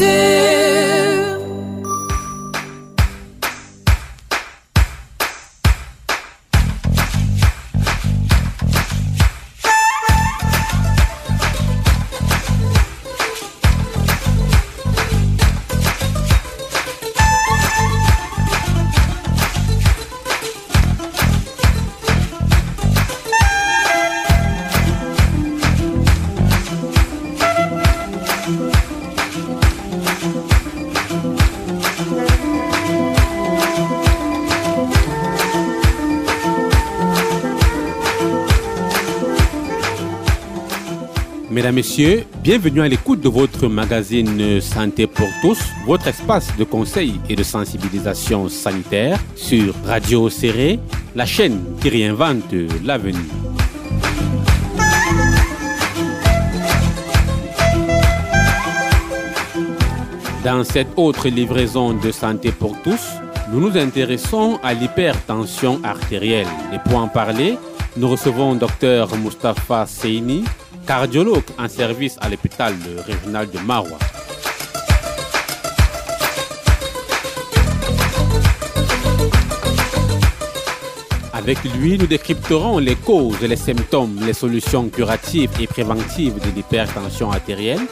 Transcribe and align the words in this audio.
to 0.00 0.39
Messieurs, 41.72 42.24
bienvenue 42.42 42.80
à 42.80 42.88
l'écoute 42.88 43.20
de 43.20 43.28
votre 43.28 43.68
magazine 43.68 44.60
Santé 44.60 45.06
pour 45.06 45.28
tous, 45.40 45.60
votre 45.86 46.08
espace 46.08 46.56
de 46.56 46.64
conseil 46.64 47.20
et 47.28 47.36
de 47.36 47.44
sensibilisation 47.44 48.48
sanitaire 48.48 49.20
sur 49.36 49.72
Radio 49.84 50.28
Serré, 50.30 50.80
la 51.14 51.26
chaîne 51.26 51.60
qui 51.80 51.88
réinvente 51.90 52.52
l'avenir. 52.84 53.20
Dans 60.44 60.64
cette 60.64 60.88
autre 60.96 61.28
livraison 61.28 61.92
de 61.92 62.10
Santé 62.10 62.50
pour 62.50 62.80
tous, 62.82 63.06
nous 63.52 63.60
nous 63.60 63.78
intéressons 63.78 64.58
à 64.64 64.74
l'hypertension 64.74 65.80
artérielle. 65.84 66.48
Et 66.72 66.78
pour 66.88 66.98
en 66.98 67.08
parler, 67.08 67.56
nous 67.96 68.08
recevons 68.08 68.56
Dr 68.56 69.16
Mustapha 69.16 69.86
Seini, 69.86 70.44
cardiologue 70.90 71.44
en 71.56 71.68
service 71.68 72.16
à 72.20 72.28
l'hôpital 72.28 72.74
régional 73.06 73.48
de 73.48 73.60
Marwa. 73.60 73.96
Avec 81.32 81.58
lui, 81.76 81.96
nous 81.96 82.08
décrypterons 82.08 82.78
les 82.78 82.96
causes, 82.96 83.40
les 83.40 83.54
symptômes, 83.54 84.18
les 84.26 84.32
solutions 84.32 84.88
curatives 84.88 85.52
et 85.60 85.68
préventives 85.68 86.40
de 86.40 86.50
l'hypertension 86.56 87.30
artérielle, 87.30 87.86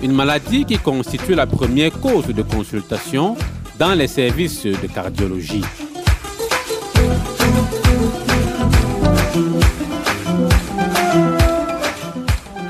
une 0.00 0.12
maladie 0.12 0.64
qui 0.64 0.78
constitue 0.78 1.34
la 1.34 1.48
première 1.48 1.90
cause 1.98 2.28
de 2.28 2.42
consultation 2.42 3.36
dans 3.80 3.94
les 3.94 4.06
services 4.06 4.62
de 4.62 4.86
cardiologie. 4.86 5.64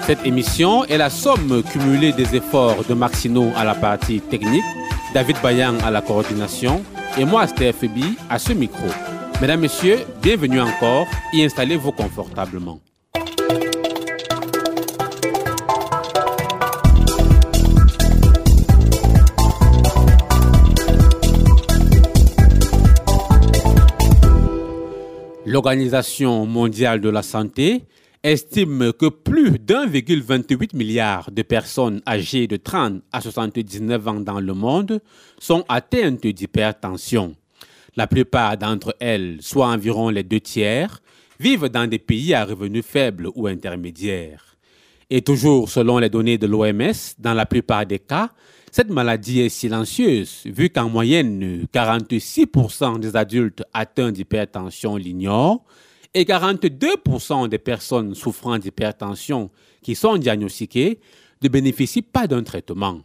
Cette 0.06 0.26
émission 0.26 0.84
est 0.84 0.98
la 0.98 1.08
somme 1.08 1.62
cumulée 1.62 2.12
des 2.12 2.36
efforts 2.36 2.84
de 2.84 2.92
Maxino 2.92 3.50
à 3.56 3.64
la 3.64 3.74
partie 3.74 4.20
technique, 4.20 4.62
David 5.14 5.38
Bayan 5.42 5.78
à 5.82 5.90
la 5.90 6.02
coordination 6.02 6.82
et 7.16 7.24
moi, 7.24 7.46
Steph 7.46 7.88
à 8.28 8.38
ce 8.38 8.52
micro. 8.52 8.86
Mesdames, 9.40 9.60
Messieurs, 9.60 10.00
bienvenue 10.20 10.60
encore 10.60 11.06
et 11.32 11.42
installez-vous 11.42 11.92
confortablement. 11.92 12.80
L'Organisation 25.46 26.44
mondiale 26.44 27.00
de 27.00 27.08
la 27.08 27.22
santé 27.22 27.84
estime 28.24 28.94
que 28.94 29.06
plus 29.10 29.58
d'1,28 29.58 30.74
milliard 30.74 31.30
de 31.30 31.42
personnes 31.42 32.00
âgées 32.08 32.46
de 32.46 32.56
30 32.56 33.02
à 33.12 33.20
79 33.20 34.08
ans 34.08 34.20
dans 34.20 34.40
le 34.40 34.54
monde 34.54 35.02
sont 35.38 35.62
atteintes 35.68 36.26
d'hypertension. 36.26 37.36
La 37.96 38.06
plupart 38.06 38.56
d'entre 38.56 38.96
elles, 38.98 39.36
soit 39.40 39.68
environ 39.68 40.08
les 40.08 40.22
deux 40.22 40.40
tiers, 40.40 41.02
vivent 41.38 41.68
dans 41.68 41.86
des 41.86 41.98
pays 41.98 42.32
à 42.32 42.46
revenus 42.46 42.84
faibles 42.84 43.28
ou 43.34 43.46
intermédiaires. 43.46 44.56
Et 45.10 45.20
toujours 45.20 45.68
selon 45.68 45.98
les 45.98 46.08
données 46.08 46.38
de 46.38 46.46
l'OMS, 46.46 46.94
dans 47.18 47.34
la 47.34 47.44
plupart 47.44 47.84
des 47.84 47.98
cas, 47.98 48.30
cette 48.72 48.90
maladie 48.90 49.42
est 49.42 49.50
silencieuse, 49.50 50.40
vu 50.46 50.70
qu'en 50.70 50.88
moyenne, 50.88 51.66
46% 51.72 53.00
des 53.00 53.14
adultes 53.14 53.62
atteints 53.74 54.12
d'hypertension 54.12 54.96
l'ignorent 54.96 55.62
et 56.14 56.24
42% 56.24 57.48
des 57.48 57.58
personnes 57.58 58.14
souffrant 58.14 58.58
d'hypertension 58.58 59.50
qui 59.82 59.94
sont 59.94 60.16
diagnostiquées 60.16 61.00
ne 61.42 61.48
bénéficient 61.48 62.02
pas 62.02 62.26
d'un 62.26 62.42
traitement. 62.42 63.00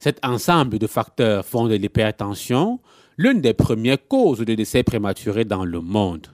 Cet 0.00 0.18
ensemble 0.24 0.78
de 0.78 0.86
facteurs 0.86 1.44
font 1.44 1.68
de 1.68 1.74
l'hypertension 1.74 2.80
l'une 3.18 3.40
des 3.40 3.54
premières 3.54 4.08
causes 4.08 4.40
de 4.40 4.54
décès 4.54 4.82
prématurés 4.82 5.44
dans 5.44 5.64
le 5.64 5.80
monde. 5.80 6.26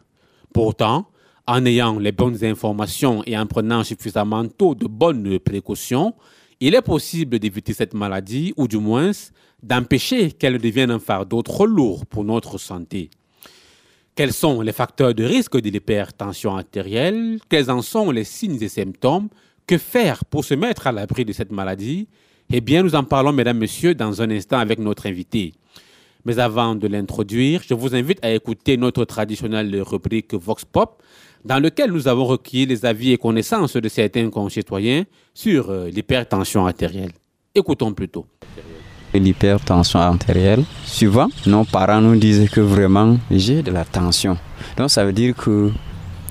Pourtant, 0.54 1.08
en 1.46 1.66
ayant 1.66 1.98
les 1.98 2.12
bonnes 2.12 2.44
informations 2.44 3.22
et 3.26 3.36
en 3.36 3.46
prenant 3.46 3.82
suffisamment 3.82 4.46
tôt 4.46 4.74
de 4.74 4.86
bonnes 4.86 5.38
précautions, 5.38 6.14
il 6.60 6.74
est 6.74 6.82
possible 6.82 7.38
d'éviter 7.38 7.72
cette 7.72 7.94
maladie 7.94 8.54
ou 8.56 8.68
du 8.68 8.78
moins 8.78 9.10
d'empêcher 9.62 10.32
qu'elle 10.32 10.58
devienne 10.58 10.90
un 10.90 10.98
fardeau 10.98 11.42
trop 11.42 11.66
lourd 11.66 12.06
pour 12.06 12.24
notre 12.24 12.58
santé. 12.58 13.10
Quels 14.18 14.32
sont 14.32 14.62
les 14.62 14.72
facteurs 14.72 15.14
de 15.14 15.22
risque 15.22 15.60
de 15.60 15.70
l'hypertension 15.70 16.56
artérielle? 16.56 17.38
Quels 17.48 17.70
en 17.70 17.82
sont 17.82 18.10
les 18.10 18.24
signes 18.24 18.60
et 18.60 18.68
symptômes? 18.68 19.28
Que 19.64 19.78
faire 19.78 20.24
pour 20.24 20.44
se 20.44 20.54
mettre 20.54 20.88
à 20.88 20.90
l'abri 20.90 21.24
de 21.24 21.32
cette 21.32 21.52
maladie? 21.52 22.08
Eh 22.52 22.60
bien, 22.60 22.82
nous 22.82 22.96
en 22.96 23.04
parlons, 23.04 23.30
mesdames, 23.30 23.58
messieurs, 23.58 23.94
dans 23.94 24.20
un 24.20 24.28
instant 24.30 24.58
avec 24.58 24.80
notre 24.80 25.06
invité. 25.06 25.52
Mais 26.24 26.40
avant 26.40 26.74
de 26.74 26.88
l'introduire, 26.88 27.62
je 27.64 27.74
vous 27.74 27.94
invite 27.94 28.18
à 28.24 28.32
écouter 28.32 28.76
notre 28.76 29.04
traditionnelle 29.04 29.80
rubrique 29.82 30.34
Vox 30.34 30.64
Pop, 30.64 31.00
dans 31.44 31.60
lequel 31.60 31.92
nous 31.92 32.08
avons 32.08 32.24
recueilli 32.24 32.66
les 32.66 32.84
avis 32.84 33.12
et 33.12 33.18
connaissances 33.18 33.76
de 33.76 33.88
certains 33.88 34.30
concitoyens 34.30 35.04
sur 35.32 35.70
euh, 35.70 35.90
l'hypertension 35.90 36.66
artérielle. 36.66 37.12
Écoutons 37.54 37.94
plutôt 37.94 38.26
l'hypertension 39.14 40.00
artérielle. 40.00 40.64
Souvent, 40.84 41.28
nos 41.46 41.64
parents 41.64 42.00
nous 42.00 42.16
disent 42.16 42.48
que 42.50 42.60
vraiment, 42.60 43.16
j'ai 43.30 43.62
de 43.62 43.70
la 43.70 43.84
tension. 43.84 44.36
Donc, 44.76 44.90
ça 44.90 45.04
veut 45.04 45.12
dire 45.12 45.34
que 45.34 45.70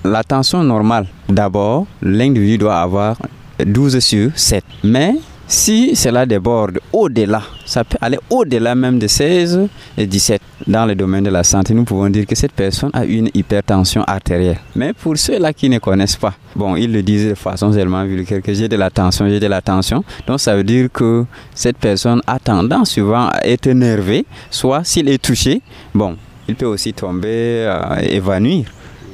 la 0.03 0.23
tension 0.23 0.63
normale, 0.63 1.07
d'abord, 1.27 1.85
l'individu 2.01 2.57
doit 2.57 2.79
avoir 2.79 3.17
12 3.65 3.99
sur 3.99 4.31
7. 4.35 4.63
Mais 4.83 5.15
si 5.47 5.95
cela 5.95 6.25
déborde 6.25 6.79
au-delà, 6.91 7.41
ça 7.65 7.83
peut 7.83 7.97
aller 8.01 8.19
au-delà 8.29 8.75
même 8.75 8.99
de 8.99 9.07
16 9.07 9.67
et 9.97 10.05
17 10.05 10.41
dans 10.67 10.85
le 10.85 10.95
domaine 10.95 11.23
de 11.23 11.29
la 11.29 11.43
santé, 11.43 11.73
nous 11.73 11.85
pouvons 11.85 12.09
dire 12.09 12.25
que 12.25 12.35
cette 12.35 12.51
personne 12.51 12.89
a 12.93 13.05
une 13.05 13.29
hypertension 13.33 14.03
artérielle. 14.03 14.59
Mais 14.75 14.91
pour 14.93 15.17
ceux-là 15.17 15.53
qui 15.53 15.69
ne 15.69 15.79
connaissent 15.79 16.17
pas, 16.17 16.33
bon, 16.55 16.75
ils 16.75 16.91
le 16.91 17.01
disent 17.01 17.29
de 17.29 17.35
façon 17.35 17.71
seulement 17.71 18.03
vulgaire 18.03 18.41
que 18.41 18.53
j'ai 18.53 18.67
de 18.67 18.75
la 18.75 18.89
tension, 18.89 19.29
j'ai 19.29 19.39
de 19.39 19.47
la 19.47 19.61
tension. 19.61 20.03
Donc 20.27 20.39
ça 20.41 20.55
veut 20.55 20.65
dire 20.65 20.89
que 20.91 21.25
cette 21.55 21.77
personne 21.77 22.21
a 22.27 22.39
tendance 22.39 22.91
souvent 22.91 23.27
à 23.27 23.39
être 23.43 23.67
énervée, 23.67 24.25
soit 24.51 24.83
s'il 24.83 25.07
est 25.07 25.23
touché, 25.23 25.61
bon, 25.93 26.17
il 26.49 26.55
peut 26.55 26.65
aussi 26.65 26.93
tomber, 26.93 27.29
euh, 27.29 27.95
évanouir 28.01 28.65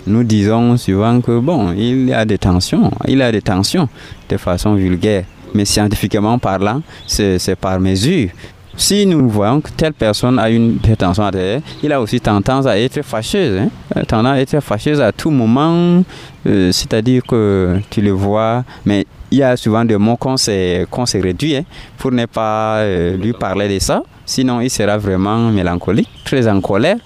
nous 0.06 0.24
disons 0.26 0.76
souvent 0.76 1.22
que 1.22 1.40
bon, 1.40 1.72
il 1.72 2.14
a 2.14 2.26
des 2.26 2.38
tensions, 2.38 2.92
il 3.08 3.22
a 3.22 3.32
des 3.32 3.42
tensions 3.42 3.88
de 4.28 4.36
façon 4.36 4.76
vulgaire 4.76 5.24
mais 5.54 5.66
scientifiquement 5.66 6.38
parlant, 6.40 6.82
c'est 7.08 7.56
par 7.56 7.80
mesure. 7.80 8.30
Si 8.76 9.06
nous 9.06 9.30
voyons 9.30 9.62
que 9.62 9.70
telle 9.70 9.94
personne 9.94 10.40
a 10.40 10.50
une 10.50 10.76
hypertension 10.76 11.24
artérielle, 11.24 11.62
il 11.84 11.92
a 11.92 12.02
aussi 12.02 12.20
tendance 12.20 12.66
à 12.66 12.80
être 12.80 13.04
fâcheuse, 13.04 13.60
hein? 13.60 13.70
Euh, 13.96 14.04
tendance 14.04 14.34
à 14.34 14.42
être 14.42 14.60
fâcheuse 14.62 15.00
à 15.00 15.12
tout 15.12 15.30
moment, 15.30 16.04
euh, 16.48 16.72
c'est-à-dire 16.72 17.22
que 17.24 17.78
tu 17.92 18.02
le 18.02 18.10
vois, 18.10 18.64
mais 18.84 19.06
il 19.30 19.38
y 19.38 19.44
a 19.44 19.56
souvent 19.58 19.86
des 19.86 19.98
mots 19.98 20.18
qu'on 20.18 20.38
s'est 20.38 20.88
réduit 21.14 21.56
hein, 21.56 21.64
pour 22.00 22.12
ne 22.12 22.26
pas 22.26 22.78
euh, 22.78 23.16
lui 23.16 23.34
parler 23.34 23.72
de 23.72 23.78
ça, 23.78 24.02
sinon 24.26 24.60
il 24.60 24.72
sera 24.72 24.98
vraiment 24.98 25.52
mélancolique, 25.52 26.10
très 26.26 26.48
en 26.48 26.60
colère. 26.60 26.98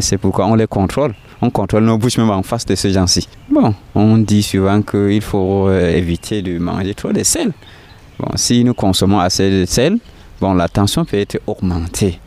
C'est 0.00 0.18
pourquoi 0.18 0.46
on 0.46 0.56
les 0.56 0.66
contrôle 0.66 1.14
on 1.42 1.48
contrôle 1.48 1.84
nos 1.84 1.96
bouches 1.96 2.18
même 2.18 2.28
en 2.28 2.42
face 2.42 2.66
de 2.66 2.74
ces 2.74 2.92
gens-ci. 2.92 3.26
Bon, 3.48 3.72
on 3.94 4.18
dit 4.18 4.42
souvent 4.42 4.82
qu'il 4.82 5.22
faut 5.22 5.72
éviter 5.72 6.42
de 6.42 6.58
manger 6.58 6.92
trop 6.92 7.12
de 7.12 7.22
sel 7.22 7.52
si 8.36 8.64
nous 8.64 8.74
consommons 8.74 9.20
assez 9.20 9.50
de 9.50 9.64
sel, 9.66 9.98
bon, 10.40 10.54
la 10.54 10.68
tension 10.68 11.04
peut 11.04 11.18
être 11.18 11.40
augmentée. 11.46 12.18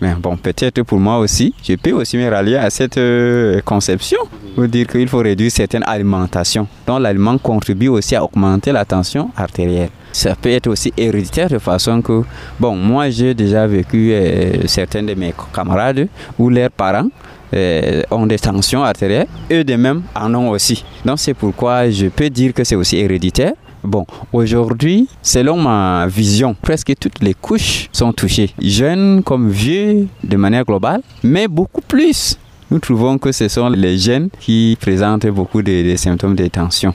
Mais 0.00 0.14
bon, 0.14 0.36
peut-être 0.36 0.82
pour 0.82 0.98
moi 0.98 1.18
aussi, 1.18 1.52
je 1.62 1.74
peux 1.74 1.92
aussi 1.92 2.16
me 2.16 2.28
rallier 2.30 2.56
à 2.56 2.70
cette 2.70 2.96
euh, 2.96 3.60
conception 3.62 4.18
pour 4.54 4.66
dire 4.66 4.86
qu'il 4.86 5.06
faut 5.08 5.18
réduire 5.18 5.50
certaines 5.52 5.82
alimentations. 5.84 6.66
Donc 6.86 7.00
l'aliment 7.00 7.36
contribue 7.36 7.88
aussi 7.88 8.16
à 8.16 8.24
augmenter 8.24 8.72
la 8.72 8.84
tension 8.86 9.30
artérielle. 9.36 9.90
Ça 10.12 10.34
peut 10.34 10.48
être 10.48 10.68
aussi 10.68 10.92
héréditaire 10.96 11.48
de 11.50 11.58
façon 11.58 12.00
que, 12.00 12.22
bon, 12.58 12.74
moi 12.76 13.10
j'ai 13.10 13.34
déjà 13.34 13.66
vécu 13.66 14.12
euh, 14.12 14.66
certains 14.66 15.02
de 15.02 15.14
mes 15.14 15.34
camarades 15.54 16.08
où 16.38 16.48
leurs 16.48 16.70
parents 16.70 17.08
euh, 17.52 18.02
ont 18.10 18.26
des 18.26 18.38
tensions 18.38 18.82
artérielles, 18.82 19.26
eux 19.52 19.64
de 19.64 19.74
même 19.74 20.02
en 20.14 20.34
ont 20.34 20.48
aussi. 20.50 20.82
Donc 21.04 21.18
c'est 21.18 21.34
pourquoi 21.34 21.90
je 21.90 22.06
peux 22.06 22.30
dire 22.30 22.54
que 22.54 22.64
c'est 22.64 22.76
aussi 22.76 22.96
héréditaire. 22.96 23.52
Bon, 23.82 24.06
aujourd'hui, 24.34 25.08
selon 25.22 25.56
ma 25.56 26.06
vision, 26.06 26.54
presque 26.60 26.92
toutes 27.00 27.22
les 27.22 27.32
couches 27.32 27.88
sont 27.92 28.12
touchées, 28.12 28.50
jeunes 28.60 29.22
comme 29.22 29.48
vieux 29.48 30.06
de 30.22 30.36
manière 30.36 30.66
globale, 30.66 31.00
mais 31.22 31.48
beaucoup 31.48 31.80
plus. 31.80 32.38
Nous 32.70 32.78
trouvons 32.78 33.16
que 33.16 33.32
ce 33.32 33.48
sont 33.48 33.70
les 33.70 33.96
jeunes 33.96 34.28
qui 34.38 34.76
présentent 34.80 35.26
beaucoup 35.28 35.62
de, 35.62 35.94
symptômes 35.96 36.36
de 36.36 36.46
tension 36.46 36.94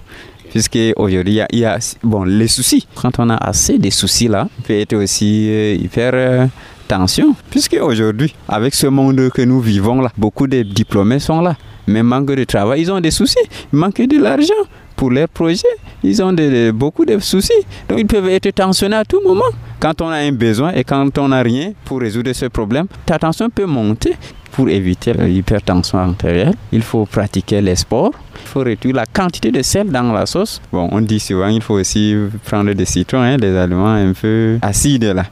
puisque 0.51 0.77
aujourd'hui 0.95 1.41
il 1.51 1.59
y, 1.59 1.65
a, 1.65 1.79
bon 2.01 2.23
les 2.23 2.47
soucis. 2.47 2.87
Quand 2.95 3.19
on 3.19 3.29
a 3.29 3.35
assez 3.35 3.77
de 3.77 3.89
soucis 3.89 4.29
là, 4.29 4.47
il 4.59 4.63
peut 4.63 4.79
être 4.79 4.95
aussi 4.95 5.49
euh, 5.49 5.75
hyper 5.75 6.11
euh, 6.13 6.45
tension, 6.87 7.35
puisque 7.49 7.77
aujourd'hui 7.81 8.33
avec 8.47 8.73
ce 8.73 8.87
monde 8.87 9.29
que 9.31 9.41
nous 9.41 9.59
vivons 9.59 9.99
là, 9.99 10.11
beaucoup 10.17 10.47
de 10.47 10.61
diplômés 10.61 11.19
sont 11.19 11.41
là, 11.41 11.57
mais 11.87 12.03
manque 12.03 12.31
de 12.31 12.43
travail, 12.45 12.83
ils 12.83 12.91
ont 12.91 13.01
des 13.01 13.11
soucis, 13.11 13.35
manque 13.73 14.01
de 14.01 14.17
l'argent 14.17 14.53
pour 14.95 15.11
leurs 15.11 15.29
projets, 15.29 15.63
ils 16.03 16.21
ont 16.21 16.33
beaucoup 16.73 17.05
de 17.05 17.19
soucis. 17.19 17.51
Donc 17.89 17.99
ils 17.99 18.07
peuvent 18.07 18.29
être 18.29 18.49
tensionnés 18.51 18.95
à 18.95 19.05
tout 19.05 19.21
moment. 19.25 19.43
Quand 19.79 20.01
on 20.01 20.07
a 20.07 20.17
un 20.17 20.31
besoin 20.31 20.71
et 20.73 20.83
quand 20.83 21.17
on 21.17 21.29
n'a 21.29 21.41
rien 21.41 21.73
pour 21.83 21.99
résoudre 21.99 22.31
ce 22.33 22.45
problème, 22.45 22.87
ta 23.05 23.19
tension 23.19 23.49
peut 23.49 23.65
monter. 23.65 24.15
Pour 24.51 24.69
éviter 24.69 25.11
l'hypertension 25.11 25.97
artérielle, 25.99 26.53
il 26.71 26.81
faut 26.81 27.05
pratiquer 27.05 27.59
les 27.59 27.75
sports. 27.75 28.13
Il 28.41 28.47
faut 28.47 28.61
réduire 28.61 28.95
la 28.95 29.05
quantité 29.05 29.51
de 29.51 29.61
sel 29.61 29.89
dans 29.89 30.13
la 30.13 30.25
sauce. 30.25 30.61
Bon, 30.71 30.87
on 30.93 31.01
dit 31.01 31.19
souvent 31.19 31.49
il 31.49 31.61
faut 31.61 31.73
aussi 31.73 32.15
prendre 32.45 32.71
des 32.71 32.85
citrons, 32.85 33.19
hein, 33.19 33.35
des 33.35 33.53
aliments 33.53 33.93
un 33.93 34.13
peu 34.13 34.57
acides 34.61 35.03
là. 35.03 35.25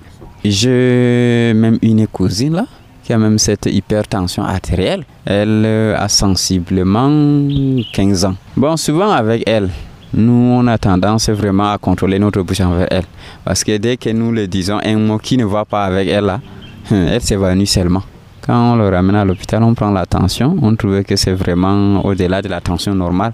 J'ai 0.44 1.54
même 1.56 1.80
une 1.82 2.06
cousine 2.08 2.54
là 2.54 2.66
qui 3.04 3.14
a 3.14 3.18
même 3.18 3.38
cette 3.38 3.66
hypertension 3.66 4.44
artérielle. 4.44 5.04
Elle 5.26 5.64
euh, 5.66 5.96
a 5.98 6.08
sensiblement 6.08 7.10
15 7.94 8.26
ans. 8.26 8.36
Bon, 8.56 8.78
souvent 8.78 9.12
avec 9.12 9.44
elle, 9.48 9.70
nous, 10.14 10.32
on 10.32 10.68
a 10.68 10.78
tendance 10.78 11.30
vraiment 11.30 11.72
à 11.72 11.78
contrôler 11.78 12.20
notre 12.20 12.42
bouche 12.42 12.62
envers 12.62 12.88
elle. 12.92 13.06
Parce 13.44 13.64
que 13.64 13.78
dès 13.78 13.98
que 13.98 14.10
nous 14.10 14.32
le 14.32 14.48
disons 14.48 14.80
un 14.84 14.98
mot 14.98 15.18
qui 15.18 15.38
ne 15.38 15.46
va 15.46 15.66
pas 15.66 15.86
avec 15.86 16.08
elle, 16.08 16.26
là, 16.26 16.40
elle 16.92 17.22
s'évanouit 17.22 17.68
seulement. 17.68 18.04
Quand 18.46 18.74
on 18.74 18.76
le 18.76 18.90
ramène 18.90 19.16
à 19.16 19.26
l'hôpital, 19.26 19.64
on 19.64 19.74
prend 19.74 19.92
la 19.92 20.06
tension. 20.06 20.56
On 20.62 20.76
trouve 20.76 21.04
que 21.04 21.16
c'est 21.16 21.34
vraiment 21.34 22.06
au-delà 22.06 22.42
de 22.42 22.50
la 22.50 22.62
tension 22.62 22.94
normale. 22.94 23.34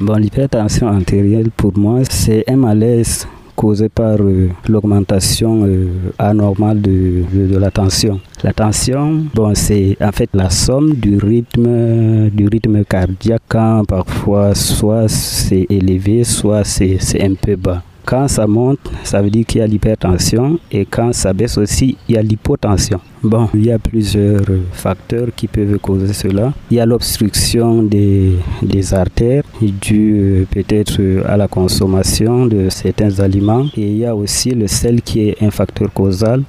Bon, 0.00 0.14
l'hypertension 0.14 0.88
artérielle, 0.88 1.50
pour 1.50 1.76
moi, 1.78 2.00
c'est 2.08 2.42
un 2.48 2.56
malaise 2.56 3.26
causé 3.56 3.88
par 3.88 4.16
euh, 4.20 4.48
l'augmentation 4.68 5.64
euh, 5.64 5.88
anormale 6.18 6.80
de, 6.80 7.24
de, 7.32 7.58
la 7.58 7.70
tension. 7.70 8.20
La 8.42 8.52
tension, 8.52 9.24
bon, 9.34 9.54
c'est 9.54 9.96
en 10.00 10.12
fait 10.12 10.30
la 10.34 10.50
somme 10.50 10.94
du 10.94 11.18
rythme, 11.18 12.30
du 12.30 12.48
rythme 12.48 12.84
cardiaque 12.84 13.42
quand 13.48 13.84
parfois 13.86 14.54
soit 14.54 15.08
c'est 15.08 15.66
élevé, 15.68 16.24
soit 16.24 16.64
c'est 16.64 16.98
un 17.22 17.34
peu 17.34 17.56
bas. 17.56 17.82
Quand 18.04 18.26
ça 18.26 18.46
monte, 18.46 18.80
ça 19.04 19.22
veut 19.22 19.30
dire 19.30 19.46
qu'il 19.46 19.60
y 19.60 19.64
a 19.64 19.66
l'hypertension 19.66 20.58
et 20.72 20.84
quand 20.84 21.12
ça 21.12 21.32
baisse 21.32 21.56
aussi, 21.56 21.96
il 22.08 22.16
y 22.16 22.18
a 22.18 22.22
l'hypotension. 22.22 23.00
Bon, 23.22 23.48
il 23.54 23.66
y 23.66 23.70
a 23.70 23.78
plusieurs 23.78 24.42
facteurs 24.72 25.28
qui 25.36 25.46
peuvent 25.46 25.78
causer 25.78 26.12
cela. 26.12 26.52
Il 26.70 26.78
y 26.78 26.80
a 26.80 26.86
l'obstruction 26.86 27.84
des, 27.84 28.32
des, 28.60 28.92
artères 28.92 29.44
due 29.60 30.44
peut-être 30.50 31.00
à 31.26 31.36
la 31.36 31.46
consommation 31.46 32.46
de 32.46 32.68
certains 32.68 33.20
aliments 33.20 33.66
et 33.76 33.88
il 33.88 33.98
y 33.98 34.04
a 34.04 34.16
aussi 34.16 34.50
le 34.50 34.66
sel 34.66 35.02
qui 35.02 35.28
est 35.28 35.40
un 35.40 35.52
facteur 35.52 35.92
causal 35.92 36.42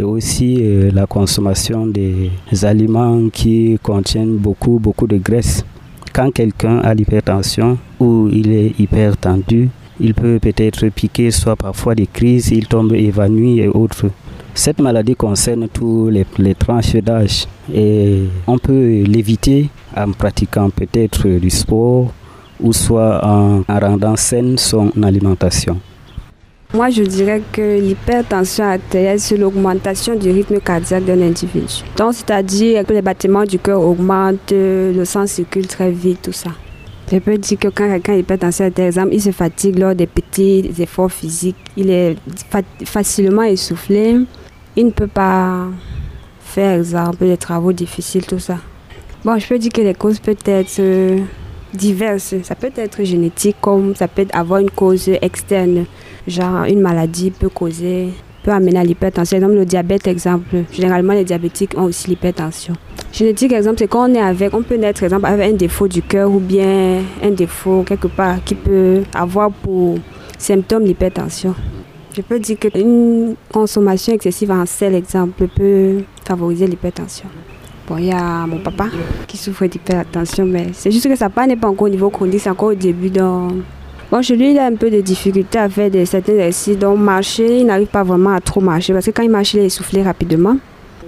et 0.00 0.02
aussi 0.02 0.56
euh, 0.60 0.90
la 0.92 1.06
consommation 1.06 1.86
des 1.86 2.30
aliments 2.62 3.28
qui 3.32 3.78
contiennent 3.80 4.36
beaucoup 4.36 4.80
beaucoup 4.80 5.06
de 5.06 5.18
graisse. 5.18 5.64
Quand 6.12 6.32
quelqu'un 6.32 6.78
a 6.78 6.92
l'hypertension 6.94 7.78
ou 8.00 8.28
il 8.32 8.50
est 8.50 8.80
hypertendu, 8.80 9.68
il 10.00 10.14
peut 10.14 10.38
peut-être 10.40 10.88
piquer, 10.88 11.30
soit 11.30 11.56
parfois 11.56 11.94
des 11.94 12.06
crises, 12.06 12.50
il 12.50 12.66
tombe 12.66 12.92
évanoui 12.94 13.60
et 13.60 13.68
autres. 13.68 14.06
Cette 14.54 14.80
maladie 14.80 15.14
concerne 15.14 15.68
tous 15.68 16.08
les, 16.08 16.54
tranches 16.54 16.96
d'âge 16.96 17.46
et 17.72 18.22
on 18.46 18.58
peut 18.58 19.02
l'éviter 19.02 19.68
en 19.94 20.12
pratiquant 20.12 20.70
peut-être 20.70 21.28
du 21.28 21.50
sport 21.50 22.12
ou 22.60 22.72
soit 22.72 23.20
en, 23.22 23.62
rendant 23.68 24.16
saine 24.16 24.56
son 24.56 24.90
alimentation. 25.02 25.78
Moi, 26.74 26.90
je 26.90 27.02
dirais 27.02 27.42
que 27.52 27.78
l'hypertension 27.78 28.64
artérielle, 28.64 29.20
c'est 29.20 29.36
l'augmentation 29.36 30.16
du 30.16 30.30
rythme 30.30 30.58
cardiaque 30.58 31.04
d'un 31.04 31.20
individu. 31.22 31.84
Donc, 31.96 32.14
c'est-à-dire 32.14 32.84
que 32.84 32.92
les 32.92 33.02
battements 33.02 33.44
du 33.44 33.58
cœur 33.58 33.80
augmentent, 33.82 34.52
le 34.52 35.04
sang 35.04 35.26
circule 35.26 35.66
très 35.66 35.90
vite, 35.90 36.22
tout 36.22 36.32
ça. 36.32 36.50
Je 37.10 37.18
peux 37.18 37.38
dire 37.38 37.58
que 37.58 37.68
quand 37.68 37.88
quelqu'un 37.88 38.14
est 38.14 38.20
hypertension 38.20 38.64
exemple, 38.64 39.10
il 39.12 39.22
se 39.22 39.30
fatigue 39.30 39.78
lors 39.78 39.94
des 39.94 40.08
petits 40.08 40.68
efforts 40.78 41.12
physiques. 41.12 41.56
Il 41.76 41.90
est 41.90 42.16
facilement 42.84 43.44
essoufflé. 43.44 44.16
Il 44.74 44.86
ne 44.86 44.90
peut 44.90 45.06
pas 45.06 45.66
faire, 46.40 46.78
exemple, 46.78 47.24
des 47.24 47.36
travaux 47.36 47.72
difficiles, 47.72 48.26
tout 48.26 48.40
ça. 48.40 48.58
Bon, 49.24 49.38
je 49.38 49.46
peux 49.46 49.58
dire 49.58 49.72
que 49.72 49.80
les 49.82 49.94
causes 49.94 50.18
peuvent 50.18 50.36
être 50.46 50.80
euh, 50.80 51.20
diverses. 51.72 52.34
Ça 52.42 52.56
peut 52.56 52.72
être 52.74 53.04
génétique, 53.04 53.56
comme 53.60 53.94
ça 53.94 54.08
peut 54.08 54.26
avoir 54.32 54.60
une 54.60 54.70
cause 54.70 55.08
externe. 55.22 55.86
Genre, 56.26 56.64
une 56.64 56.80
maladie 56.80 57.30
peut 57.30 57.48
causer 57.48 58.10
amener 58.52 58.78
à 58.78 58.84
l'hypertension. 58.84 59.36
Exemple, 59.36 59.54
le 59.54 59.64
diabète, 59.64 60.06
exemple. 60.06 60.64
Généralement, 60.72 61.12
les 61.12 61.24
diabétiques 61.24 61.76
ont 61.76 61.84
aussi 61.84 62.08
l'hypertension. 62.08 62.74
Génétique, 63.12 63.52
exemple, 63.52 63.78
c'est 63.78 63.88
quand 63.88 64.10
on 64.10 64.14
est 64.14 64.20
avec, 64.20 64.52
on 64.54 64.62
peut 64.62 64.76
naître, 64.76 65.02
exemple, 65.02 65.26
avec 65.26 65.52
un 65.52 65.56
défaut 65.56 65.88
du 65.88 66.02
cœur 66.02 66.30
ou 66.30 66.38
bien 66.38 67.02
un 67.22 67.30
défaut 67.30 67.82
quelque 67.86 68.08
part 68.08 68.42
qui 68.44 68.54
peut 68.54 69.02
avoir 69.14 69.50
pour 69.50 69.98
symptôme 70.38 70.84
l'hypertension. 70.84 71.54
Je 72.16 72.22
peux 72.22 72.38
dire 72.38 72.58
qu'une 72.58 73.34
consommation 73.52 74.14
excessive 74.14 74.50
en 74.50 74.64
sel, 74.66 74.94
exemple, 74.94 75.46
peut 75.48 76.02
favoriser 76.24 76.66
l'hypertension. 76.66 77.28
Bon, 77.88 77.98
il 77.98 78.06
y 78.06 78.12
a 78.12 78.46
mon 78.46 78.58
papa 78.58 78.86
qui 79.28 79.36
souffre 79.36 79.66
d'hypertension, 79.66 80.44
mais 80.44 80.68
c'est 80.72 80.90
juste 80.90 81.08
que 81.08 81.14
sa 81.14 81.28
part 81.28 81.46
n'est 81.46 81.56
pas 81.56 81.68
encore 81.68 81.86
au 81.86 81.90
niveau 81.90 82.10
chronique, 82.10 82.40
c'est 82.40 82.50
encore 82.50 82.70
au 82.70 82.74
début. 82.74 83.10
Donc, 83.10 83.52
Bon, 84.10 84.22
chez 84.22 84.36
lui, 84.36 84.52
il 84.52 84.58
a 84.58 84.66
un 84.66 84.74
peu 84.76 84.88
de 84.88 85.00
difficulté 85.00 85.58
à 85.58 85.68
faire 85.68 85.90
certains 86.06 86.34
exercices. 86.34 86.78
Donc, 86.78 86.98
marcher, 86.98 87.58
il 87.58 87.66
n'arrive 87.66 87.88
pas 87.88 88.04
vraiment 88.04 88.30
à 88.30 88.40
trop 88.40 88.60
marcher 88.60 88.92
parce 88.92 89.06
que 89.06 89.10
quand 89.10 89.24
il 89.24 89.30
marche, 89.30 89.54
il 89.54 89.60
est 89.60 89.66
essoufflé 89.66 90.02
rapidement. 90.02 90.56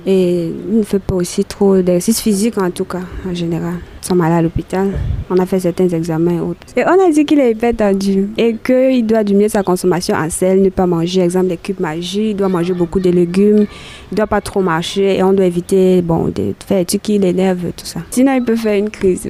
Et 0.04 0.46
il 0.70 0.78
ne 0.78 0.82
fait 0.82 0.98
pas 0.98 1.14
aussi 1.14 1.44
trop 1.44 1.76
d'exercices 1.76 2.20
physiques, 2.20 2.58
en 2.58 2.70
tout 2.70 2.84
cas, 2.84 3.02
en 3.28 3.34
général. 3.34 3.74
Ils 4.02 4.06
sont 4.06 4.14
malades 4.14 4.38
à 4.38 4.42
l'hôpital. 4.42 4.88
On 5.28 5.36
a 5.36 5.44
fait 5.44 5.60
certains 5.60 5.88
examens 5.88 6.38
et 6.38 6.40
autres. 6.40 6.60
Et 6.76 6.82
on 6.84 7.06
a 7.06 7.10
dit 7.10 7.24
qu'il 7.24 7.38
est 7.38 7.52
hyper 7.52 7.76
tendu 7.76 8.30
et 8.36 8.56
qu'il 8.56 9.06
doit 9.06 9.22
diminuer 9.22 9.48
sa 9.48 9.62
consommation 9.62 10.16
en 10.16 10.30
sel, 10.30 10.62
ne 10.62 10.70
pas 10.70 10.86
manger, 10.86 11.20
exemple, 11.20 11.48
des 11.48 11.56
cubes 11.56 11.80
magiques. 11.80 12.30
Il 12.30 12.36
doit 12.36 12.48
manger 12.48 12.72
beaucoup 12.72 13.00
de 13.00 13.10
légumes. 13.10 13.66
Il 14.10 14.12
ne 14.12 14.16
doit 14.16 14.26
pas 14.26 14.40
trop 14.40 14.60
marcher 14.60 15.18
et 15.18 15.22
on 15.22 15.32
doit 15.32 15.46
éviter 15.46 16.00
bon, 16.00 16.32
de 16.34 16.54
faire 16.66 16.78
des 16.78 16.84
trucs 16.86 17.02
qui 17.02 17.18
l'énervent, 17.18 17.72
tout 17.76 17.86
ça. 17.86 18.00
Sinon, 18.10 18.34
il 18.34 18.42
peut 18.42 18.56
faire 18.56 18.78
une 18.78 18.90
crise. 18.90 19.28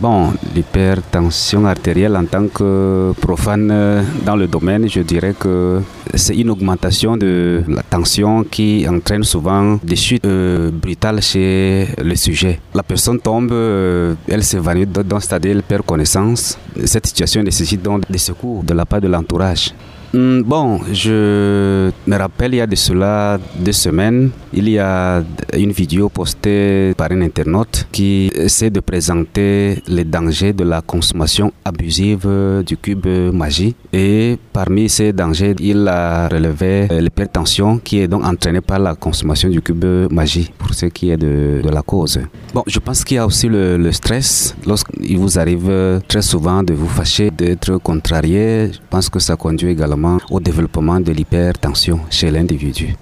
Bon, 0.00 0.32
l'hypertension 0.54 1.64
artérielle 1.64 2.16
en 2.16 2.24
tant 2.26 2.48
que 2.48 3.12
profane 3.20 4.04
dans 4.24 4.36
le 4.36 4.46
domaine, 4.46 4.88
je 4.88 5.00
dirais 5.00 5.34
que 5.38 5.80
c'est 6.14 6.36
une 6.36 6.50
augmentation 6.50 7.16
de 7.16 7.62
la 7.66 7.82
tension 7.82 8.44
qui 8.44 8.86
entraîne 8.88 9.24
souvent 9.24 9.78
des 9.82 9.96
chutes 9.96 10.24
euh, 10.24 10.70
brutales 10.70 11.22
chez 11.22 11.86
le 12.02 12.14
sujet. 12.14 12.60
La 12.74 12.82
personne 12.82 13.20
tombe, 13.20 13.52
euh, 13.52 14.14
elle 14.28 14.44
s'évanouit 14.44 14.86
dans 14.86 15.20
ce 15.20 15.26
stade, 15.26 15.46
elle 15.46 15.62
perd 15.62 15.84
connaissance. 15.84 16.58
Cette 16.84 17.06
situation 17.06 17.42
nécessite 17.42 17.82
donc 17.82 18.02
des 18.10 18.18
secours 18.18 18.62
de 18.64 18.74
la 18.74 18.84
part 18.84 19.00
de 19.00 19.08
l'entourage. 19.08 19.72
Hmm, 20.16 20.40
bon, 20.40 20.80
je 20.94 21.90
me 22.06 22.16
rappelle 22.16 22.54
il 22.54 22.56
y 22.56 22.60
a 22.62 22.66
de 22.66 22.74
cela 22.74 23.38
deux 23.58 23.72
semaines, 23.72 24.30
il 24.50 24.70
y 24.70 24.78
a 24.78 25.22
une 25.54 25.72
vidéo 25.72 26.08
postée 26.08 26.94
par 26.96 27.12
un 27.12 27.20
internaute 27.20 27.86
qui 27.92 28.30
essaie 28.34 28.70
de 28.70 28.80
présenter 28.80 29.82
les 29.86 30.04
dangers 30.04 30.54
de 30.54 30.64
la 30.64 30.80
consommation 30.80 31.52
abusive 31.66 32.26
du 32.66 32.78
cube 32.78 33.06
magie. 33.34 33.74
Et 33.92 34.38
parmi 34.54 34.88
ces 34.88 35.12
dangers, 35.12 35.54
il 35.60 35.86
a 35.86 36.28
relevé 36.28 36.88
l'hypertension 36.98 37.76
qui 37.76 38.00
est 38.00 38.08
donc 38.08 38.24
entraînée 38.24 38.62
par 38.62 38.78
la 38.78 38.94
consommation 38.94 39.50
du 39.50 39.60
cube 39.60 39.84
magie, 40.10 40.50
pour 40.56 40.72
ce 40.72 40.86
qui 40.86 41.10
est 41.10 41.18
de, 41.18 41.60
la 41.70 41.82
cause. 41.82 42.20
Bon, 42.54 42.62
je 42.66 42.78
pense 42.78 43.04
qu'il 43.04 43.16
y 43.16 43.18
a 43.18 43.26
aussi 43.26 43.48
le 43.48 43.92
stress. 43.92 44.56
Lorsqu'il 44.66 45.18
vous 45.18 45.38
arrive 45.38 46.00
très 46.08 46.22
souvent 46.22 46.62
de 46.62 46.72
vous 46.72 46.88
fâcher, 46.88 47.30
d'être 47.30 47.76
contrarié, 47.76 48.70
je 48.72 48.78
pense 48.88 49.10
que 49.10 49.18
ça 49.18 49.36
conduit 49.36 49.72
également 49.72 50.05
au 50.30 50.40
développement 50.40 51.00
de 51.00 51.12
l'hypertension 51.12 52.00
chez 52.10 52.30
l'individu. 52.30 52.94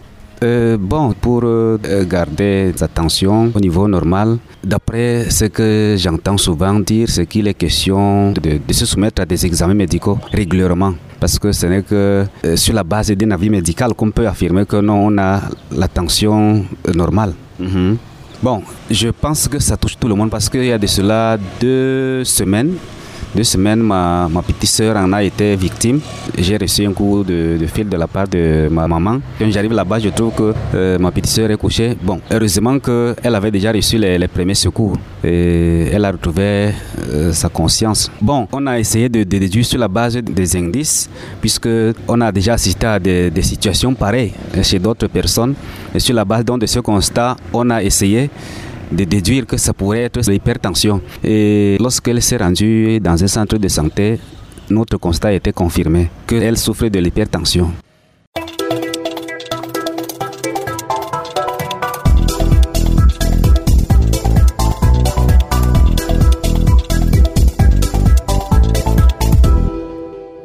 Euh, 0.42 0.76
bon, 0.78 1.14
pour 1.18 1.42
euh, 1.44 1.78
garder 2.04 2.73
sa 2.76 2.88
tension 2.88 3.50
au 3.54 3.61
niveau 3.61 3.88
normal, 3.88 4.37
d'après 4.62 5.30
ce 5.30 5.46
que 5.46 5.94
j'entends 5.96 6.37
souvent 6.37 6.75
dire, 6.80 7.08
c'est 7.08 7.26
qu'il 7.26 7.46
est 7.49 7.54
question 7.54 8.32
de, 8.32 8.61
se 8.73 8.84
soumettre 8.84 9.23
à 9.23 9.25
des 9.25 9.46
examens 9.46 9.75
médicaux 9.75 10.18
régulièrement. 10.32 10.94
Parce 11.20 11.38
que 11.38 11.52
ce 11.52 11.66
n'est 11.66 11.82
que 11.82 12.26
euh, 12.44 12.56
sur 12.56 12.75
la 12.75 12.84
base 12.84 13.11
d'un 13.12 13.30
avis 13.30 13.49
médical 13.49 13.94
qu'on 13.94 14.11
peut 14.11 14.26
affirmer 14.26 14.66
que 14.66 14.76
non, 14.76 15.06
on 15.06 15.18
a 15.18 15.40
la 15.73 15.88
tension 15.88 16.64
normale. 16.94 17.32
Mhm. 17.58 17.96
Bon, 18.42 18.62
je 18.90 19.08
pense 19.08 19.49
que 19.49 19.58
ça 19.58 19.76
touche 19.78 19.96
tout 19.99 20.08
le 20.08 20.14
monde 20.14 20.28
parce 20.28 20.50
qu'il 20.50 20.66
y 20.66 20.73
a 20.73 20.76
de 20.76 20.87
cela 20.87 21.38
deux 21.61 22.23
semaines, 22.25 22.75
deux 23.35 23.45
semaines, 23.45 23.81
ma, 23.81 24.29
petite 24.47 24.71
sœur 24.71 24.97
en 24.97 25.12
a 25.12 25.23
été 25.23 25.57
victime. 25.57 26.00
J'ai 26.38 26.57
reçu 26.57 26.87
un 26.87 26.93
coup 26.93 27.25
de, 27.25 27.59
fil 27.67 27.88
de 27.88 27.97
la 27.97 28.07
part 28.07 28.29
de 28.29 28.69
ma 28.71 28.87
maman. 28.87 29.21
Quand 29.38 29.50
j'arrive 29.50 29.73
là-bas, 29.73 29.99
je 29.99 30.11
trouve 30.11 30.33
que 30.35 30.55
euh, 30.75 30.99
ma 30.99 31.11
petite 31.11 31.26
sœur 31.33 31.50
est 31.50 31.57
couchée. 31.57 31.97
Bon, 32.03 32.21
heureusement 32.31 32.79
qu'elle 32.79 33.35
avait 33.35 33.50
déjà 33.50 33.73
reçu 33.73 33.99
les, 33.99 34.29
premiers 34.29 34.55
secours 34.55 34.97
et 35.23 35.88
elle 35.93 36.05
a 36.05 36.12
retrouvé 36.12 36.71
euh, 37.11 37.33
sa 37.33 37.49
conscience. 37.49 38.11
Bon, 38.21 38.47
on 38.53 38.67
a 38.67 38.79
essayé 38.79 39.09
de, 39.09 39.23
déduire 39.25 39.64
sur 39.67 39.79
la 39.79 39.88
base 39.88 40.17
des 40.17 40.57
indices, 40.57 41.09
puisque 41.41 41.69
on 42.09 42.21
a 42.21 42.31
déjà 42.31 42.55
assisté 42.55 42.87
à 42.87 42.99
des, 42.99 43.31
des 43.31 43.43
situations 43.43 43.95
pareilles 43.95 44.33
chez 44.62 44.79
d'autres 44.79 45.09
personnes. 45.09 45.55
Et 45.95 45.99
sur 45.99 46.14
la 46.14 46.25
base 46.25 46.45
donc, 46.45 46.61
de 46.61 46.67
ce 46.67 46.81
constat, 46.81 47.37
on 47.53 47.69
a 47.71 47.83
essayé 47.83 48.31
de 48.91 49.05
déduire 49.05 49.47
que 49.47 49.57
ça 49.57 49.73
pourrait 49.73 50.03
être 50.03 50.21
l'hypertension. 50.31 51.00
Et 51.23 51.76
lorsqu'elle 51.81 52.23
s'est 52.23 52.37
rendue 52.37 53.00
dans 53.00 53.23
un 53.23 53.26
centre 53.26 53.59
de 53.59 53.69
santé, 53.69 54.19
notre 54.71 54.97
constat 54.97 55.33
été 55.33 55.53
confirmé 55.53 56.09
qu'elle 56.26 56.57
souffrait 56.57 56.91
de 56.91 56.99
l'hypertension. 56.99 57.73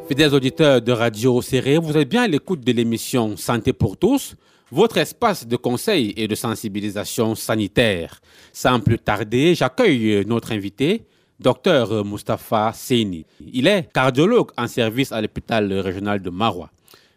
Fidèles 0.07 0.33
auditeurs 0.33 0.81
de 0.81 0.91
Radio 0.91 1.41
Serré, 1.41 1.77
vous 1.77 1.95
êtes 1.95 2.09
bien 2.09 2.23
à 2.23 2.27
l'écoute 2.27 2.61
de 2.61 2.71
l'émission 2.71 3.37
Santé 3.37 3.71
pour 3.73 3.95
tous 3.95 4.35
votre 4.71 4.97
espace 4.97 5.47
de 5.47 5.55
conseil 5.55 6.13
et 6.17 6.27
de 6.27 6.35
sensibilisation 6.35 7.35
sanitaire. 7.35 8.19
Sans 8.53 8.79
plus 8.79 8.99
tarder, 8.99 9.55
j'accueille 9.55 10.23
notre 10.27 10.51
invité, 10.51 11.05
Dr 11.39 12.03
Mustapha 12.05 12.71
Seini. 12.73 13.25
Il 13.53 13.67
est 13.67 13.91
cardiologue 13.93 14.51
en 14.57 14.67
service 14.67 15.11
à 15.11 15.21
l'hôpital 15.21 15.71
régional 15.73 16.21
de 16.21 16.29
Marois. 16.29 16.69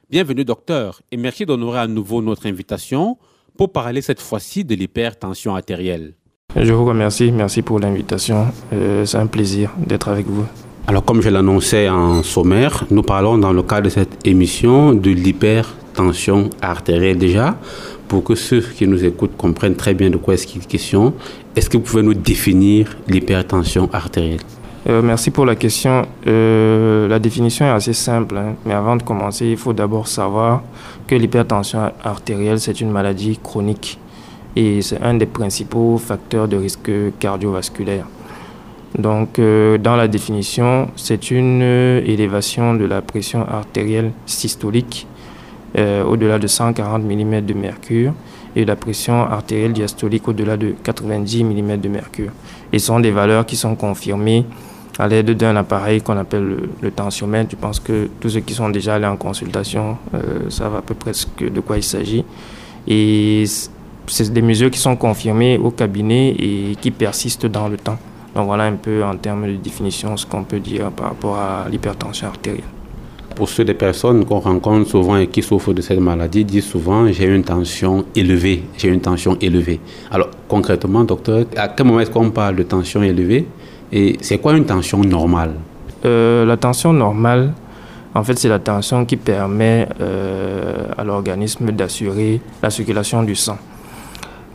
Bienvenue 0.09 0.45
docteur 0.45 1.01
et 1.11 1.17
merci 1.17 1.47
d'honorer 1.47 1.81
à 1.81 1.87
nouveau 1.87 2.23
notre 2.23 2.47
invitation 2.47 3.19
pour 3.57 3.73
parler 3.73 4.03
cette 4.03 4.21
fois-ci 4.21 4.65
de 4.65 4.75
l'hypertension 4.75 5.55
artérielle. 5.55 6.15
Je 6.55 6.73
vous 6.73 6.85
remercie, 6.85 7.33
merci 7.33 7.63
pour 7.63 7.81
l'invitation. 7.81 8.47
Euh, 8.73 9.07
c'est 9.07 9.17
un 9.17 9.27
plaisir 9.27 9.73
d'être 9.79 10.09
avec 10.09 10.27
vous. 10.27 10.45
Alors 10.87 11.05
comme 11.05 11.23
je 11.23 11.31
l'annonçais 11.31 11.89
en 11.89 12.23
sommaire, 12.23 12.85
nous 12.91 13.03
parlons 13.03 13.39
dans 13.39 13.53
le 13.53 13.63
cadre 13.63 13.85
de 13.85 13.89
cette 13.89 14.27
émission 14.27 14.93
de 14.93 15.11
l'hypertension 15.11 15.82
tension 15.93 16.51
artérielle 16.61 17.19
déjà, 17.19 17.57
pour 18.09 18.25
que 18.25 18.35
ceux 18.35 18.61
qui 18.61 18.87
nous 18.87 19.05
écoutent 19.05 19.37
comprennent 19.37 19.77
très 19.77 19.95
bien 19.95 20.11
de 20.11 20.17
quoi 20.17 20.35
est-ce 20.35 20.47
qu'il 20.47 20.61
est 20.61 20.67
question. 20.67 21.15
Est-ce 21.57 21.71
que 21.71 21.77
vous 21.77 21.83
pouvez 21.83 22.03
nous 22.03 22.15
définir 22.15 22.97
l'hypertension 23.09 23.89
artérielle? 23.93 24.41
Euh, 24.89 25.01
merci 25.01 25.31
pour 25.31 25.47
la 25.47 25.55
question. 25.55 26.03
Euh, 26.27 27.07
la 27.07 27.19
définition 27.19 27.65
est 27.65 27.71
assez 27.71 27.93
simple, 27.93 28.37
hein. 28.37 28.55
mais 28.67 28.75
avant 28.75 28.97
de 28.97 29.03
commencer, 29.03 29.47
il 29.47 29.57
faut 29.57 29.73
d'abord 29.73 30.09
savoir 30.09 30.63
que 31.07 31.15
l'hypertension 31.15 31.93
artérielle, 32.03 32.59
c'est 32.59 32.81
une 32.81 32.91
maladie 32.91 33.39
chronique 33.41 33.99
et 34.57 34.83
c'est 34.83 35.01
un 35.01 35.15
des 35.15 35.27
principaux 35.27 35.99
facteurs 35.99 36.49
de 36.49 36.57
risque 36.57 36.91
cardiovasculaire. 37.21 38.07
Donc, 38.99 39.39
euh, 39.39 39.79
dans 39.79 39.97
la 39.97 40.09
définition, 40.09 40.91
c'est 40.97 41.31
une 41.31 41.63
élévation 41.63 42.75
de 42.75 42.85
la 42.85 43.01
pression 43.01 43.47
artérielle 43.49 44.11
systolique 44.27 45.07
euh, 45.79 46.05
au-delà 46.05 46.39
de 46.39 46.47
140 46.47 47.03
mm 47.03 47.41
de 47.41 47.55
mercure 47.55 48.13
et 48.55 48.65
la 48.65 48.77
pression 48.77 49.23
artérielle 49.23 49.73
diastolique 49.73 50.29
au-delà 50.29 50.57
de 50.57 50.75
90 50.83 51.45
mm 51.45 51.77
de 51.79 51.89
mercure. 51.89 52.31
Et 52.73 52.79
ce 52.79 52.87
sont 52.87 53.01
des 53.01 53.11
valeurs 53.11 53.47
qui 53.47 53.57
sont 53.57 53.75
confirmées 53.75 54.45
à 54.99 55.09
l'aide 55.09 55.31
d'un 55.31 55.57
appareil 55.57 56.03
qu'on 56.03 56.19
appelle 56.19 56.69
le, 56.81 56.91
tensiomètre. 56.91 57.51
Je 57.53 57.57
pense 57.57 57.81
que 57.81 58.11
tous 58.21 58.31
ceux 58.31 58.41
qui 58.41 58.53
sont 58.53 58.69
déjà 58.69 58.97
allés 58.97 59.07
en 59.07 59.17
consultation 59.17 59.97
euh, 60.15 60.51
savent 60.51 60.77
à 60.77 60.83
peu 60.83 60.95
près 60.95 61.13
de 61.41 61.61
quoi 61.61 61.79
il 61.79 61.83
s'agit. 61.83 62.25
Et 62.87 63.45
c'est 64.07 64.33
des 64.33 64.43
mesures 64.43 64.71
qui 64.71 64.79
sont 64.79 64.97
confirmées 64.97 65.57
au 65.57 65.71
cabinet 65.71 66.35
et 66.39 66.77
qui 66.81 66.91
persistent 66.91 67.47
dans 67.47 67.69
le 67.69 67.79
temps. 67.79 67.99
Donc 68.35 68.47
voilà 68.47 68.65
un 68.65 68.77
peu 68.77 69.05
en 69.05 69.17
termes 69.17 69.47
de 69.47 69.57
définition 69.57 70.17
ce 70.17 70.27
qu'on 70.27 70.45
peut 70.45 70.61
dire 70.61 70.91
par 70.91 71.09
rapport 71.09 71.37
à 71.37 71.67
l'hypertension 71.71 72.29
artérielle 72.29 72.65
pour 73.35 73.49
ceux 73.49 73.65
des 73.65 73.75
personnes 73.75 74.25
qu'on 74.25 74.41
rencontre 74.41 74.89
souvent 74.89 75.17
et 75.17 75.27
qui 75.27 75.43
souffrent 75.43 75.73
de 75.73 75.83
cette 75.83 76.01
maladie 76.01 76.45
disent 76.45 76.65
souvent 76.67 77.07
j'ai 77.09 77.27
une 77.27 77.45
tension 77.45 78.05
élevée, 78.15 78.65
j'ai 78.77 78.89
une 78.89 79.01
tension 79.01 79.37
élevée. 79.41 79.81
Alors 80.11 80.29
concrètement, 80.49 81.05
docteur, 81.05 81.45
à 81.57 81.69
quel 81.69 81.87
moment 81.87 82.01
est-ce 82.01 82.11
qu'on 82.11 82.31
parle 82.31 82.57
de 82.57 82.63
tension 82.63 83.03
élevée 83.03 83.47
et 83.93 84.17
c'est 84.21 84.39
quoi 84.39 84.55
une 84.55 84.65
tension 84.65 84.99
normale? 85.01 85.55
Euh, 86.05 86.45
La 86.45 86.57
tension 86.57 86.93
normale, 86.93 87.53
en 88.15 88.23
fait, 88.25 88.39
c'est 88.39 88.49
la 88.49 88.59
tension 88.59 89.05
qui 89.05 89.17
permet 89.17 89.89
euh, 90.01 90.85
à 90.97 91.05
l'organisme 91.05 91.71
d'assurer 91.73 92.41
la 92.63 92.71
circulation 92.71 93.23
du 93.23 93.35
sang. 93.35 93.59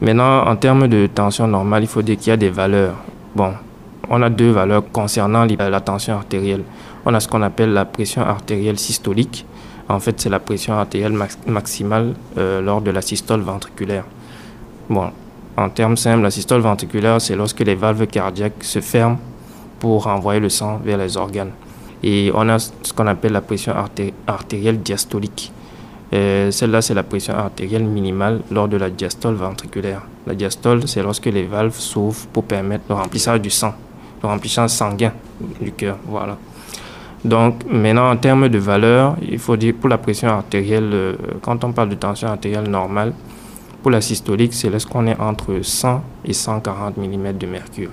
Maintenant, 0.01 0.45
en 0.47 0.55
termes 0.55 0.87
de 0.87 1.07
tension 1.07 1.47
normale, 1.47 1.83
il 1.83 1.87
faut 1.87 2.01
dire 2.03 2.17
qu'il 2.17 2.29
y 2.29 2.33
a 2.33 2.37
des 2.37 2.49
valeurs. 2.49 2.95
Bon, 3.35 3.51
on 4.09 4.21
a 4.21 4.29
deux 4.29 4.51
valeurs 4.51 4.83
concernant 4.91 5.45
la 5.45 5.81
tension 5.81 6.13
artérielle 6.15 6.63
on 7.07 7.13
a 7.13 7.21
ce 7.21 7.27
qu'on 7.29 7.41
appelle 7.41 7.71
la 7.71 7.85
pression 7.85 8.21
artérielle 8.21 8.77
systolique. 8.77 9.45
En 9.87 10.01
fait, 10.01 10.19
c'est 10.19 10.29
la 10.29 10.41
pression 10.41 10.73
artérielle 10.73 11.17
maximale 11.47 12.13
euh, 12.37 12.61
lors 12.61 12.81
de 12.81 12.91
la 12.91 13.01
systole 13.01 13.39
ventriculaire. 13.39 14.03
Bon, 14.89 15.09
en 15.55 15.69
termes 15.69 15.95
simples, 15.95 16.23
la 16.23 16.31
systole 16.31 16.59
ventriculaire, 16.59 17.21
c'est 17.21 17.37
lorsque 17.37 17.61
les 17.61 17.75
valves 17.75 18.05
cardiaques 18.07 18.61
se 18.61 18.81
ferment 18.81 19.19
pour 19.79 20.07
envoyer 20.07 20.41
le 20.41 20.49
sang 20.49 20.81
vers 20.83 20.97
les 20.97 21.15
organes. 21.15 21.51
Et 22.03 22.29
on 22.35 22.49
a 22.49 22.59
ce 22.59 22.91
qu'on 22.93 23.07
appelle 23.07 23.31
la 23.31 23.41
pression 23.41 23.73
artérielle 24.27 24.81
diastolique. 24.81 25.53
Euh, 26.13 26.51
celle-là, 26.51 26.81
c'est 26.81 26.93
la 26.93 27.03
pression 27.03 27.35
artérielle 27.35 27.85
minimale 27.85 28.41
lors 28.51 28.67
de 28.67 28.75
la 28.75 28.89
diastole 28.89 29.35
ventriculaire. 29.35 30.01
La 30.25 30.35
diastole, 30.35 30.85
c'est 30.89 31.01
lorsque 31.01 31.27
les 31.27 31.43
valves 31.43 31.79
s'ouvrent 31.79 32.27
pour 32.33 32.43
permettre 32.43 32.83
le 32.89 32.95
remplissage 32.95 33.39
du 33.39 33.49
sang, 33.49 33.73
le 34.21 34.27
remplissage 34.27 34.71
sanguin 34.71 35.13
du 35.61 35.71
cœur. 35.71 35.97
Voilà. 36.05 36.37
Donc 37.25 37.65
maintenant, 37.69 38.11
en 38.11 38.17
termes 38.17 38.47
de 38.49 38.57
valeur, 38.57 39.15
il 39.27 39.39
faut 39.39 39.57
dire 39.57 39.73
pour 39.79 39.89
la 39.89 39.97
pression 39.97 40.29
artérielle, 40.29 40.89
euh, 40.93 41.15
quand 41.41 41.63
on 41.63 41.71
parle 41.71 41.89
de 41.89 41.95
tension 41.95 42.27
artérielle 42.27 42.69
normale, 42.69 43.13
pour 43.81 43.91
la 43.91 44.01
systolique, 44.01 44.53
c'est 44.53 44.69
lorsqu'on 44.69 45.07
est 45.07 45.19
entre 45.19 45.61
100 45.61 46.03
et 46.25 46.33
140 46.33 46.97
mm 46.97 47.33
de 47.37 47.47
mercure. 47.47 47.89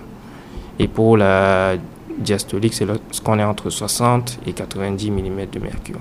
Et 0.78 0.88
pour 0.88 1.16
la 1.16 1.74
diastolique, 2.18 2.74
c'est 2.74 2.86
lorsqu'on 2.86 3.38
est 3.38 3.44
entre 3.44 3.70
60 3.70 4.40
et 4.46 4.52
90 4.52 5.10
mm 5.10 5.46
de 5.52 5.58
mercure. 5.58 6.00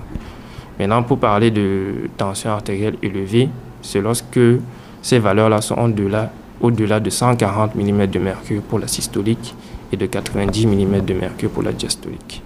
Maintenant, 0.78 1.02
pour 1.02 1.18
parler 1.18 1.50
de 1.50 2.10
tension 2.16 2.50
artérielle 2.50 2.96
élevée, 3.02 3.48
c'est 3.82 4.00
lorsque 4.00 4.40
ces 5.02 5.18
valeurs-là 5.18 5.60
sont 5.60 5.76
au-delà, 5.76 6.30
au-delà 6.60 6.98
de 7.00 7.10
140 7.10 7.74
mm 7.74 8.06
de 8.06 8.18
mercure 8.18 8.62
pour 8.62 8.78
la 8.78 8.88
systolique 8.88 9.54
et 9.92 9.96
de 9.96 10.06
90 10.06 10.66
mm 10.66 11.00
de 11.04 11.14
mercure 11.14 11.50
pour 11.50 11.62
la 11.62 11.72
diastolique. 11.72 12.42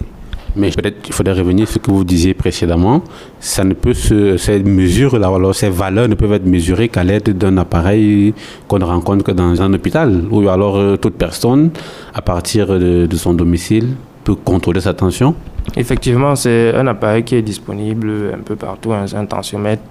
Mais 0.57 0.71
peut-être 0.71 1.03
qu'il 1.03 1.15
faudrait 1.15 1.35
revenir 1.35 1.67
sur 1.67 1.75
ce 1.75 1.79
que 1.79 1.91
vous 1.91 2.05
disiez 2.05 2.35
précédemment. 2.35 3.03
Ça 3.41 3.65
ne 3.65 3.75
peut 3.75 3.95
se, 3.95 4.37
ces 4.37 4.61
mesures, 4.61 5.15
alors 5.15 5.55
ces 5.55 5.71
valeurs 5.71 6.09
ne 6.09 6.15
peuvent 6.15 6.33
être 6.33 6.47
mesurées 6.47 6.89
qu'à 6.89 7.05
l'aide 7.05 7.37
d'un 7.37 7.57
appareil 7.59 8.35
qu'on 8.67 8.79
ne 8.79 8.85
rencontre 8.85 9.25
que 9.25 9.33
dans 9.33 9.61
un 9.61 9.73
hôpital, 9.73 10.25
ou 10.31 10.49
alors 10.49 10.77
euh, 10.77 10.97
toute 10.97 11.15
personne, 11.15 11.71
à 12.15 12.23
partir 12.23 12.67
de, 12.79 13.09
son 13.17 13.35
domicile, 13.35 13.95
peut 14.25 14.35
contrôler 14.35 14.81
sa 14.81 14.95
tension. 14.95 15.35
Effectivement, 15.77 16.35
c'est 16.35 16.75
un 16.75 16.87
appareil 16.87 17.25
qui 17.25 17.35
est 17.35 17.43
disponible 17.43 18.33
un 18.35 18.43
peu 18.43 18.57
partout, 18.57 18.93
un, 18.93 19.05
un 19.15 19.27
tensiomètre. 19.27 19.83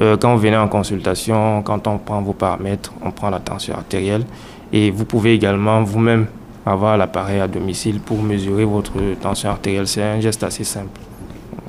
Euh, 0.00 0.16
quand 0.16 0.34
vous 0.34 0.40
venez 0.40 0.56
en 0.56 0.68
consultation, 0.68 1.62
quand 1.62 1.86
on 1.86 1.98
prend 1.98 2.22
vos 2.22 2.32
paramètres, 2.32 2.92
on 3.02 3.10
prend 3.10 3.30
la 3.30 3.40
tension 3.40 3.74
artérielle. 3.74 4.24
Et 4.72 4.90
vous 4.90 5.04
pouvez 5.04 5.34
également 5.34 5.82
vous-même 5.82 6.26
avoir 6.64 6.96
l'appareil 6.96 7.40
à 7.40 7.48
domicile 7.48 8.00
pour 8.00 8.22
mesurer 8.22 8.64
votre 8.64 8.92
tension 9.20 9.50
artérielle. 9.50 9.86
C'est 9.86 10.02
un 10.02 10.20
geste 10.20 10.42
assez 10.44 10.64
simple. 10.64 11.00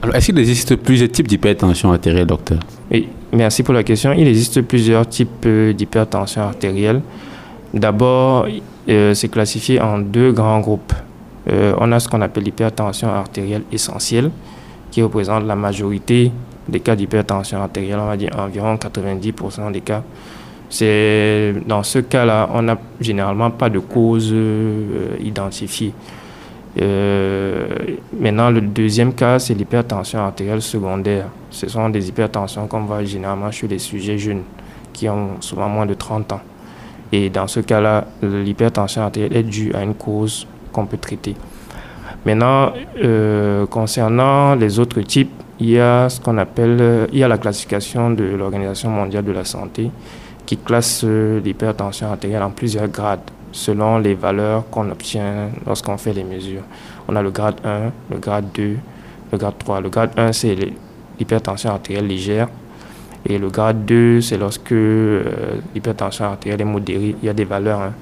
Alors, 0.02 0.16
est-ce 0.16 0.28
qu'il 0.28 0.40
existe 0.40 0.76
plusieurs 0.76 1.10
types 1.10 1.28
d'hypertension 1.28 1.92
artérielle, 1.92 2.28
docteur? 2.28 2.60
Oui, 2.92 3.08
merci 3.32 3.64
pour 3.64 3.74
la 3.74 3.84
question. 3.84 4.12
Il 4.12 4.28
existe 4.28 4.62
plusieurs 4.62 5.08
types 5.08 5.46
euh, 5.46 5.74
d'hypertension 5.74 6.42
artérielle. 6.42 7.02
D'abord, 7.74 8.46
euh, 8.90 9.14
c'est 9.14 9.30
classifié 9.30 9.80
en 9.80 10.00
deux 10.00 10.32
grands 10.32 10.60
groupes. 10.60 10.94
Euh, 11.50 11.74
on 11.80 11.92
a 11.92 12.00
ce 12.00 12.08
qu'on 12.08 12.22
appelle 12.22 12.44
l'hypertension 12.44 13.08
artérielle 13.10 13.64
essentielle, 13.72 14.30
qui 14.92 15.02
représente 15.02 15.46
la 15.46 15.56
majorité 15.56 16.32
des 16.68 16.80
cas 16.80 16.96
d'hypertension 16.96 17.62
artérielle, 17.62 18.00
on 18.00 18.08
va 18.08 18.18
dire 18.18 18.32
environ 18.38 18.76
90% 18.76 19.72
des 19.72 19.82
cas. 19.82 20.04
C'est 20.74 21.54
dans 21.68 21.84
ce 21.84 22.00
cas-là, 22.00 22.50
on 22.52 22.64
n'a 22.64 22.80
généralement 23.00 23.52
pas 23.52 23.70
de 23.70 23.78
cause 23.78 24.32
euh, 24.34 25.16
identifiée. 25.20 25.94
Euh, 26.82 27.68
maintenant, 28.20 28.50
le 28.50 28.60
deuxième 28.62 29.14
cas, 29.14 29.38
c'est 29.38 29.54
l'hypertension 29.54 30.18
artérielle 30.18 30.64
secondaire. 30.64 31.28
Ce 31.52 31.70
sont 31.70 31.90
des 31.90 32.10
hypertensions 32.10 32.66
qu'on 32.66 32.86
voit 32.86 33.04
généralement 33.04 33.52
chez 33.52 33.68
les 33.68 33.78
sujets 33.78 34.18
jeunes 34.18 34.42
qui 34.94 35.08
ont 35.08 35.40
souvent 35.42 35.70
moins 35.70 35.86
de 35.86 35.94
30 35.94 36.32
ans. 36.32 36.42
Et 37.12 37.30
dans 37.30 37.46
ce 37.46 37.60
cas-là, 37.60 38.08
l'hypertension 38.24 39.04
artérielle 39.04 39.38
est 39.38 39.44
due 39.44 39.72
à 39.76 39.84
une 39.84 39.94
cause 39.94 40.48
qu'on 40.72 40.88
peut 40.88 40.98
traiter. 40.98 41.36
Maintenant, 42.26 42.74
euh, 43.04 43.68
concernant 43.68 44.56
les 44.56 44.80
autres 44.80 45.02
types, 45.02 45.30
il 45.60 45.70
y 45.70 45.80
a 45.80 46.10
ce 46.10 46.20
qu'on 46.20 46.40
appelle, 46.40 47.10
il 47.14 47.20
y 47.20 47.24
a 47.24 47.28
la 47.28 47.38
classification 47.38 48.10
de 48.10 48.24
l'Organisation 48.24 48.90
mondiale 48.90 49.24
de 49.24 49.34
la 49.34 49.46
santé 49.46 49.92
qui 50.46 50.58
classe 50.58 51.02
euh, 51.04 51.40
l'hypertension 51.40 52.08
artérielle 52.08 52.44
en 52.44 52.52
plusieurs 52.52 52.88
grades 52.88 53.22
selon 53.52 54.00
les 54.00 54.16
valeurs 54.16 54.70
qu'on 54.70 54.90
obtient 54.90 55.50
lorsqu'on 55.66 55.98
fait 55.98 56.14
les 56.14 56.24
mesures. 56.24 56.64
On 57.08 57.16
a 57.16 57.22
le 57.22 57.32
grade 57.32 57.56
1, 57.64 57.92
le 58.12 58.18
grade 58.18 58.46
2, 58.54 58.78
le 59.32 59.38
grade 59.38 59.58
3. 59.60 59.82
Le 59.82 59.90
grade 59.90 60.12
1, 60.18 60.34
c'est 60.34 60.56
l'hypertension 61.20 61.70
artérielle 61.70 62.08
légère. 62.08 62.50
Et 63.26 63.38
le 63.38 63.50
grade 63.50 63.86
2, 63.86 64.22
c'est 64.22 64.38
lorsque 64.38 64.72
euh, 64.72 65.56
l'hypertension 65.74 66.26
artérielle 66.26 66.62
est 66.62 66.66
modérée, 66.66 67.16
il 67.22 67.26
y 67.26 67.30
a 67.30 67.34
des 67.34 67.46
valeurs. 67.46 67.82
Hein. 67.82 67.94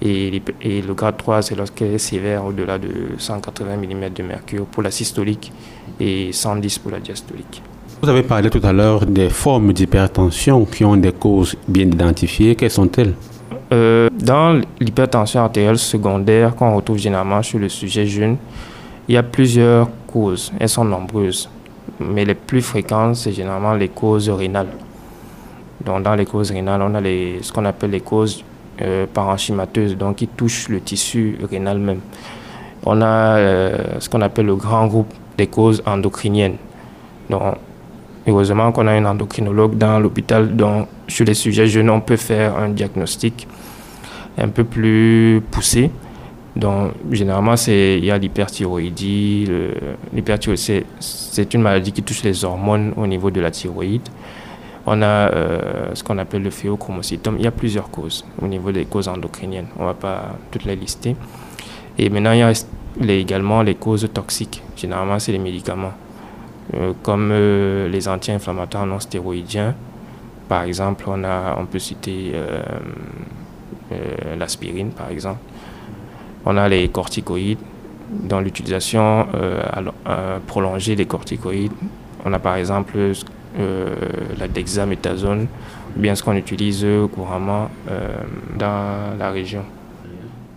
Et, 0.00 0.42
le 0.64 0.94
grade 0.94 1.16
3, 1.16 1.42
c'est 1.42 1.54
lorsqu'elle 1.54 1.94
est 1.94 1.98
sévère 1.98 2.44
au-delà 2.44 2.78
de 2.78 2.90
180 3.18 3.76
mm 3.76 4.08
de 4.08 4.22
mercure 4.22 4.66
pour 4.66 4.82
la 4.82 4.90
systolique 4.90 5.52
et 6.00 6.32
110 6.32 6.78
pour 6.80 6.90
la 6.90 6.98
diastolique. 6.98 7.62
Vous 8.02 8.08
avez 8.08 8.24
parlé 8.24 8.50
tout 8.50 8.60
à 8.64 8.72
l'heure 8.72 9.06
des 9.06 9.30
formes 9.30 9.72
d'hypertension 9.72 10.64
qui 10.64 10.84
ont 10.84 10.96
des 10.96 11.12
causes 11.12 11.54
bien 11.68 11.84
identifiées. 11.84 12.56
Quelles 12.56 12.72
sont-elles? 12.72 13.14
Euh, 13.72 14.08
Dans 14.18 14.60
l'hypertension 14.80 15.42
artérielle 15.42 15.78
secondaire 15.78 16.56
qu'on 16.56 16.74
retrouve 16.74 16.98
généralement 16.98 17.44
sur 17.44 17.60
le 17.60 17.68
sujet 17.68 18.04
jeune, 18.04 18.38
il 19.06 19.14
y 19.14 19.16
a 19.16 19.22
plusieurs 19.22 19.88
causes. 20.08 20.52
Elles 20.58 20.68
sont 20.68 20.84
nombreuses. 20.84 21.48
Mais 22.00 22.24
les 22.24 22.34
plus 22.34 22.60
fréquentes, 22.60 23.14
c'est 23.14 23.30
généralement 23.30 23.74
les 23.74 23.90
causes 23.90 24.28
rénales. 24.30 24.72
Donc, 25.84 26.02
dans 26.02 26.16
les 26.16 26.26
causes 26.26 26.50
rénales, 26.50 26.82
on 26.82 26.96
a 26.96 27.00
ce 27.00 27.52
qu'on 27.52 27.64
appelle 27.66 27.90
les 27.90 28.00
causes 28.00 28.42
euh, 28.80 29.06
parenchymateuses, 29.14 29.96
donc 29.96 30.16
qui 30.16 30.26
touchent 30.26 30.68
le 30.68 30.80
tissu 30.80 31.38
rénal 31.48 31.78
même. 31.78 32.00
On 32.84 33.00
a 33.00 33.36
euh, 33.36 33.78
ce 34.00 34.08
qu'on 34.08 34.22
appelle 34.22 34.46
le 34.46 34.56
grand 34.56 34.88
groupe 34.88 35.14
des 35.38 35.46
causes 35.46 35.80
endocriniennes. 35.86 36.56
Donc, 37.30 37.42
Heureusement 38.26 38.70
qu'on 38.70 38.86
a 38.86 38.92
un 38.92 39.04
endocrinologue 39.04 39.76
dans 39.76 39.98
l'hôpital, 39.98 40.54
donc 40.54 40.88
sur 41.08 41.24
les 41.24 41.34
sujets 41.34 41.66
jeunes, 41.66 41.90
on 41.90 42.00
peut 42.00 42.16
faire 42.16 42.56
un 42.56 42.68
diagnostic 42.68 43.48
un 44.38 44.48
peu 44.48 44.64
plus 44.64 45.42
poussé. 45.50 45.90
Donc, 46.54 46.92
généralement, 47.10 47.54
il 47.66 48.04
y 48.04 48.10
a 48.10 48.18
l'hyperthyroïdie. 48.18 49.48
L'hyperthyroïdie, 50.14 50.84
c'est 51.00 51.54
une 51.54 51.62
maladie 51.62 51.92
qui 51.92 52.02
touche 52.02 52.22
les 52.22 52.44
hormones 52.44 52.92
au 52.96 53.06
niveau 53.06 53.30
de 53.30 53.40
la 53.40 53.50
thyroïde. 53.50 54.08
On 54.84 55.00
a 55.00 55.06
euh, 55.06 55.94
ce 55.94 56.02
qu'on 56.02 56.18
appelle 56.18 56.42
le 56.42 56.50
phéochromocytome. 56.50 57.36
Il 57.38 57.44
y 57.44 57.46
a 57.46 57.52
plusieurs 57.52 57.90
causes 57.90 58.24
au 58.40 58.46
niveau 58.46 58.72
des 58.72 58.84
causes 58.84 59.08
endocriniennes. 59.08 59.68
On 59.78 59.82
ne 59.82 59.88
va 59.88 59.94
pas 59.94 60.36
toutes 60.50 60.64
les 60.64 60.76
lister. 60.76 61.16
Et 61.98 62.10
maintenant, 62.10 62.32
il 62.32 62.40
y 62.40 62.42
a 62.42 63.14
également 63.14 63.62
les 63.62 63.76
causes 63.76 64.08
toxiques. 64.12 64.62
Généralement, 64.76 65.18
c'est 65.18 65.32
les 65.32 65.38
médicaments. 65.38 65.92
Euh, 66.74 66.94
comme 67.02 67.30
euh, 67.32 67.88
les 67.88 68.08
anti-inflammatoires 68.08 68.86
non 68.86 68.98
stéroïdiens. 68.98 69.74
Par 70.48 70.62
exemple, 70.62 71.04
on, 71.06 71.22
a, 71.24 71.56
on 71.58 71.66
peut 71.66 71.78
citer 71.78 72.32
euh, 72.34 72.62
l'aspirine, 74.38 74.90
par 74.90 75.10
exemple. 75.10 75.40
On 76.44 76.56
a 76.56 76.68
les 76.68 76.88
corticoïdes, 76.88 77.58
dans 78.10 78.40
l'utilisation 78.40 79.26
prolongée 80.46 80.96
des 80.96 81.06
corticoïdes. 81.06 81.72
On 82.24 82.32
a 82.32 82.38
par 82.38 82.56
exemple 82.56 82.98
la 84.38 84.48
dexaméthasone, 84.48 85.46
bien 85.94 86.14
ce 86.14 86.22
qu'on 86.22 86.34
utilise 86.34 86.84
couramment 87.14 87.70
dans 88.58 89.16
la 89.18 89.30
région. 89.30 89.62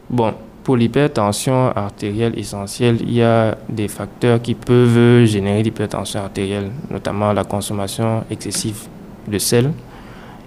Bon, 0.09 0.33
pour 0.65 0.75
l'hypertension 0.77 1.71
artérielle 1.75 2.37
essentielle, 2.39 2.97
il 3.01 3.13
y 3.13 3.21
a 3.21 3.55
des 3.69 3.87
facteurs 3.87 4.41
qui 4.41 4.55
peuvent 4.55 5.23
générer 5.25 5.61
l'hypertension 5.61 6.21
artérielle, 6.21 6.71
notamment 6.89 7.31
la 7.33 7.43
consommation 7.43 8.23
excessive 8.31 8.79
de 9.27 9.37
sel. 9.37 9.71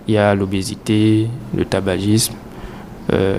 Il 0.09 0.15
y 0.15 0.19
a 0.19 0.35
l'obésité, 0.35 1.29
le 1.57 1.65
tabagisme, 1.65 2.35
euh, 3.13 3.39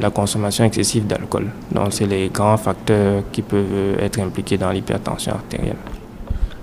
la 0.00 0.10
consommation 0.10 0.64
excessive 0.64 1.06
d'alcool. 1.06 1.46
Donc, 1.70 1.92
c'est 1.92 2.06
les 2.06 2.28
grands 2.28 2.56
facteurs 2.56 3.22
qui 3.30 3.42
peuvent 3.42 4.00
être 4.00 4.18
impliqués 4.18 4.58
dans 4.58 4.72
l'hypertension 4.72 5.34
artérielle. 5.34 5.76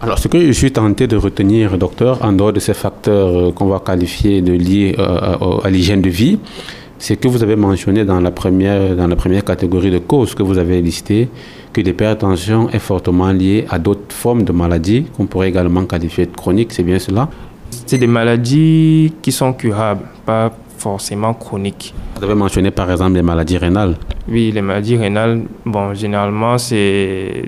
Alors, 0.02 0.20
ce 0.20 0.28
que 0.28 0.46
je 0.46 0.52
suis 0.52 0.74
tenté 0.74 1.08
de 1.08 1.16
retenir, 1.16 1.78
docteur, 1.78 2.22
en 2.22 2.34
dehors 2.34 2.52
de 2.52 2.60
ces 2.60 2.74
facteurs 2.74 3.30
euh, 3.30 3.52
qu'on 3.54 3.68
va 3.68 3.80
qualifier 3.80 4.42
de 4.42 4.52
liés 4.52 4.94
euh, 5.00 5.64
à 5.64 5.70
l'hygiène 5.70 6.02
de 6.02 6.10
vie, 6.10 6.38
c'est 7.00 7.16
que 7.18 7.28
vous 7.28 7.44
avez 7.44 7.56
mentionné 7.56 8.06
dans 8.06 8.20
la 8.20 8.32
première, 8.32 8.96
dans 8.96 9.08
la 9.08 9.16
première 9.16 9.44
catégorie 9.44 9.92
de 9.92 10.00
causes 10.00 10.34
que 10.34 10.44
vous 10.44 10.58
avez 10.58 10.82
listées 10.82 11.30
que 11.74 11.82
l'hypertension 11.82 12.70
est 12.70 12.80
fortement 12.80 13.32
liée 13.32 13.66
à 13.70 13.78
d'autres 13.78 14.16
formes 14.16 14.44
de 14.44 14.52
maladies 14.52 15.06
qu'on 15.16 15.28
pourrait 15.28 15.50
également 15.50 15.86
qualifier 15.86 16.26
de 16.26 16.36
chroniques, 16.36 16.74
c'est 16.74 16.84
bien 16.84 16.98
cela? 16.98 17.30
C'est 17.86 17.98
des 17.98 18.08
maladies 18.08 19.14
qui 19.22 19.32
sont 19.32 19.54
curables, 19.54 20.06
pas 20.26 20.52
forcément 20.78 21.34
chroniques. 21.34 21.94
Vous 22.18 22.24
avez 22.24 22.36
mentionné 22.36 22.72
par 22.72 22.90
exemple 22.90 23.14
les 23.14 23.22
maladies 23.22 23.58
rénales 23.58 23.96
Oui, 24.28 24.52
les 24.52 24.62
maladies 24.62 24.98
rénales, 24.98 25.44
bon, 25.66 25.94
généralement, 25.94 26.58
c'est 26.58 27.44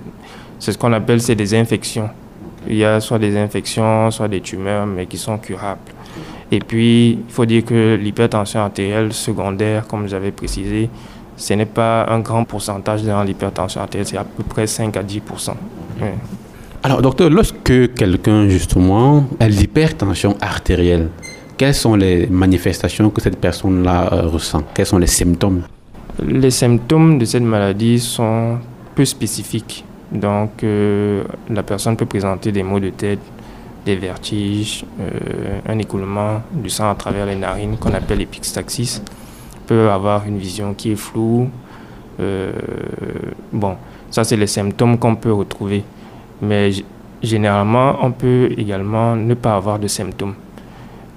ce 0.60 0.78
qu'on 0.78 0.94
appelle 0.94 1.22
c'est 1.22 1.36
des 1.36 1.56
infections. 1.56 2.10
Il 2.68 2.76
y 2.76 2.84
a 2.86 3.00
soit 3.00 3.20
des 3.20 3.36
infections, 3.38 4.12
soit 4.12 4.28
des 4.28 4.42
tumeurs, 4.42 4.86
mais 4.86 5.06
qui 5.06 5.18
sont 5.18 5.38
curables. 5.38 5.80
Et 6.52 6.60
puis, 6.60 7.12
il 7.12 7.34
faut 7.34 7.46
dire 7.46 7.64
que 7.64 7.96
l'hypertension 7.96 8.62
artérielle 8.62 9.14
secondaire, 9.14 9.86
comme 9.88 10.08
j'avais 10.08 10.32
précisé, 10.32 10.90
ce 11.38 11.54
n'est 11.54 11.66
pas 11.66 12.06
un 12.10 12.20
grand 12.20 12.44
pourcentage 12.44 13.04
dans 13.04 13.24
l'hypertension 13.24 13.82
artérielle, 13.82 14.08
c'est 14.08 14.18
à 14.18 14.24
peu 14.24 14.44
près 14.44 14.68
5 14.68 14.98
à 14.98 15.04
10% 15.04 15.52
Alors, 16.84 17.02
docteur, 17.02 17.30
lorsque 17.30 17.94
quelqu'un, 17.94 18.50
justement, 18.50 19.26
a 19.40 19.48
l'hypertension 19.48 20.36
artérielle, 20.42 21.10
quelles 21.60 21.76
sont 21.76 21.96
les 21.96 22.26
manifestations 22.28 23.10
que 23.10 23.22
cette 23.22 23.38
personne-là 23.38 24.14
euh, 24.14 24.28
ressent? 24.28 24.64
Quels 24.74 24.86
sont 24.86 24.98
les 24.98 25.08
symptômes? 25.08 25.64
Les 26.26 26.52
symptômes 26.52 27.20
de 27.20 27.26
cette 27.26 27.44
maladie 27.44 28.00
sont 28.00 28.58
peu 28.96 29.06
spécifiques. 29.06 29.84
Donc, 30.12 30.64
euh, 30.64 31.24
la 31.50 31.64
personne 31.64 31.96
peut 31.96 32.06
présenter 32.06 32.52
des 32.52 32.64
maux 32.64 32.80
de 32.80 32.90
tête, 32.90 33.20
des 33.90 33.96
vertiges, 33.96 34.86
euh, 35.00 35.60
un 35.68 35.80
écoulement 35.80 36.42
du 36.52 36.70
sang 36.70 36.92
à 36.92 36.96
travers 36.96 37.26
les 37.26 37.36
narines 37.36 37.78
qu'on 37.78 37.94
appelle 37.94 38.20
l'épistaxis, 38.20 39.02
peut 39.66 39.90
avoir 39.90 40.26
une 40.28 40.38
vision 40.38 40.74
qui 40.74 40.92
est 40.92 40.96
floue. 40.96 41.50
Euh, 42.20 42.52
bon, 43.52 43.76
ça 44.12 44.24
c'est 44.24 44.38
les 44.38 44.48
symptômes 44.48 44.98
qu'on 45.00 45.16
peut 45.16 45.34
retrouver. 45.34 45.84
Mais 46.42 46.70
généralement, 47.24 47.98
on 48.02 48.12
peut 48.12 48.50
également 48.58 49.16
ne 49.16 49.34
pas 49.34 49.56
avoir 49.56 49.80
de 49.80 49.88
symptômes. 49.88 50.36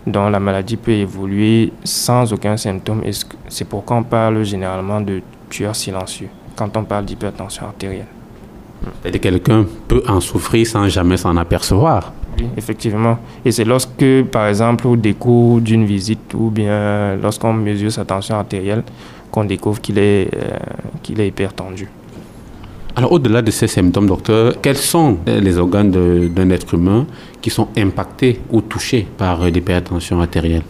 Donc 0.07 0.33
la 0.33 0.41
maladie 0.41 0.77
peut 0.77 0.93
évoluer 0.93 1.73
sans 1.85 2.33
aucun 2.33 2.57
symptôme 2.57 3.03
c'est 3.49 3.69
pourquoi 3.69 3.99
on 3.99 4.03
parle 4.03 4.43
généralement 4.43 5.01
de 5.01 5.23
tueur 5.49 5.77
silencieux 5.77 6.29
quand 6.57 6.77
on 6.77 6.83
parle 6.83 7.05
d'hypertension 7.05 7.67
artérielle. 7.67 8.07
Et 9.05 9.19
quelqu'un 9.21 9.65
peut 9.87 10.03
en 10.09 10.21
souffrir 10.21 10.67
sans 10.67 10.89
jamais 10.89 11.17
s'en 11.17 11.37
apercevoir. 11.37 12.13
Oui, 12.39 12.47
effectivement. 12.57 13.19
Et 13.45 13.53
c'est 13.53 13.65
lorsque, 13.65 14.23
par 14.31 14.49
exemple, 14.49 14.87
au 14.87 14.97
décours 14.97 15.61
d'une 15.61 15.85
visite 15.85 16.35
ou 16.35 16.51
bien 16.51 17.17
lorsqu'on 17.17 17.53
mesure 17.53 17.93
sa 17.93 18.05
tension 18.05 18.37
artérielle, 18.37 18.83
qu'on 19.31 19.45
découvre 19.45 19.81
qu'il 19.81 19.99
est, 19.99 20.29
euh, 20.35 20.59
qu'il 21.03 21.21
est 21.21 21.29
hypertendu. 21.29 21.89
Alors, 22.95 23.13
au-delà 23.13 23.41
de 23.41 23.51
ces 23.51 23.67
symptômes, 23.69 24.07
docteur, 24.07 24.61
quels 24.61 24.77
sont 24.77 25.17
les 25.27 25.57
organes 25.57 25.91
d'un 25.91 26.51
être 26.51 26.75
humain 26.75 27.07
qui 27.41 27.49
sont 27.49 27.69
impactés 27.77 28.41
ou 28.51 28.61
touchés 28.61 29.07
par 29.17 29.43
l'hypertension 29.45 30.21
artérielle? 30.21 30.63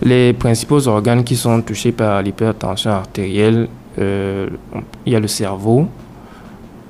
Les 0.00 0.32
principaux 0.32 0.86
organes 0.86 1.24
qui 1.24 1.34
sont 1.34 1.60
touchés 1.62 1.90
par 1.90 2.22
l'hypertension 2.22 2.92
artérielle, 2.92 3.66
euh, 3.98 4.48
il 5.04 5.12
y 5.12 5.16
a 5.16 5.20
le 5.20 5.26
cerveau, 5.26 5.88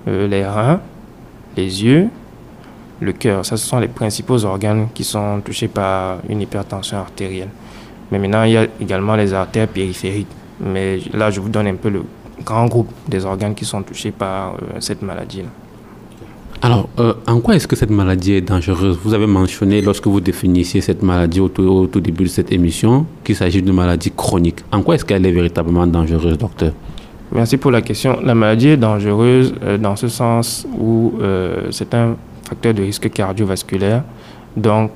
euh, 0.06 0.28
les 0.28 0.44
reins, 0.44 0.80
les 1.56 1.84
yeux, 1.84 2.08
le 3.00 3.12
cœur. 3.12 3.44
Ça, 3.44 3.56
ce 3.56 3.66
sont 3.66 3.78
les 3.78 3.88
principaux 3.88 4.44
organes 4.44 4.88
qui 4.94 5.04
sont 5.04 5.40
touchés 5.44 5.68
par 5.68 6.18
une 6.28 6.40
hypertension 6.40 6.98
artérielle. 6.98 7.50
Mais 8.10 8.18
maintenant, 8.18 8.44
il 8.44 8.52
y 8.52 8.56
a 8.56 8.66
également 8.80 9.16
les 9.16 9.32
artères 9.32 9.68
périphériques. 9.68 10.28
Mais 10.60 10.98
là, 11.12 11.30
je 11.30 11.40
vous 11.40 11.48
donne 11.48 11.68
un 11.68 11.76
peu 11.76 11.88
le 11.88 12.02
grand 12.44 12.66
groupe 12.66 12.90
des 13.08 13.24
organes 13.24 13.54
qui 13.54 13.64
sont 13.64 13.82
touchés 13.82 14.10
par 14.10 14.54
euh, 14.54 14.80
cette 14.80 15.02
maladie. 15.02 15.42
-là. 15.42 15.50
Alors, 16.60 16.88
euh, 16.98 17.14
en 17.28 17.38
quoi 17.38 17.54
est-ce 17.54 17.68
que 17.68 17.76
cette 17.76 17.90
maladie 17.90 18.32
est 18.32 18.40
dangereuse? 18.40 18.98
Vous 19.04 19.14
avez 19.14 19.28
mentionné 19.28 19.80
lorsque 19.80 20.08
vous 20.08 20.20
définissiez 20.20 20.80
cette 20.80 21.02
maladie 21.04 21.38
au 21.38 21.48
tout, 21.48 22.00
début 22.00 22.24
de 22.24 22.28
cette 22.28 22.50
émission 22.50 23.06
qu'il 23.22 23.36
s'agit 23.36 23.62
d'une 23.62 23.74
maladie 23.74 24.10
chronique. 24.10 24.60
En 24.72 24.82
quoi 24.82 24.96
est-ce 24.96 25.04
qu'elle 25.04 25.24
est 25.24 25.30
véritablement 25.30 25.86
dangereuse, 25.86 26.36
docteur? 26.36 26.72
Merci 27.30 27.58
pour 27.58 27.70
la 27.70 27.80
question. 27.80 28.18
La 28.24 28.34
maladie 28.34 28.70
est 28.70 28.76
dangereuse 28.76 29.54
euh, 29.62 29.78
dans 29.78 29.94
ce 29.94 30.08
sens 30.08 30.66
où 30.76 31.12
euh, 31.20 31.68
c'est 31.70 31.94
un 31.94 32.16
facteur 32.48 32.74
de 32.74 32.82
risque 32.82 33.10
cardiovasculaire, 33.10 34.02
donc 34.56 34.90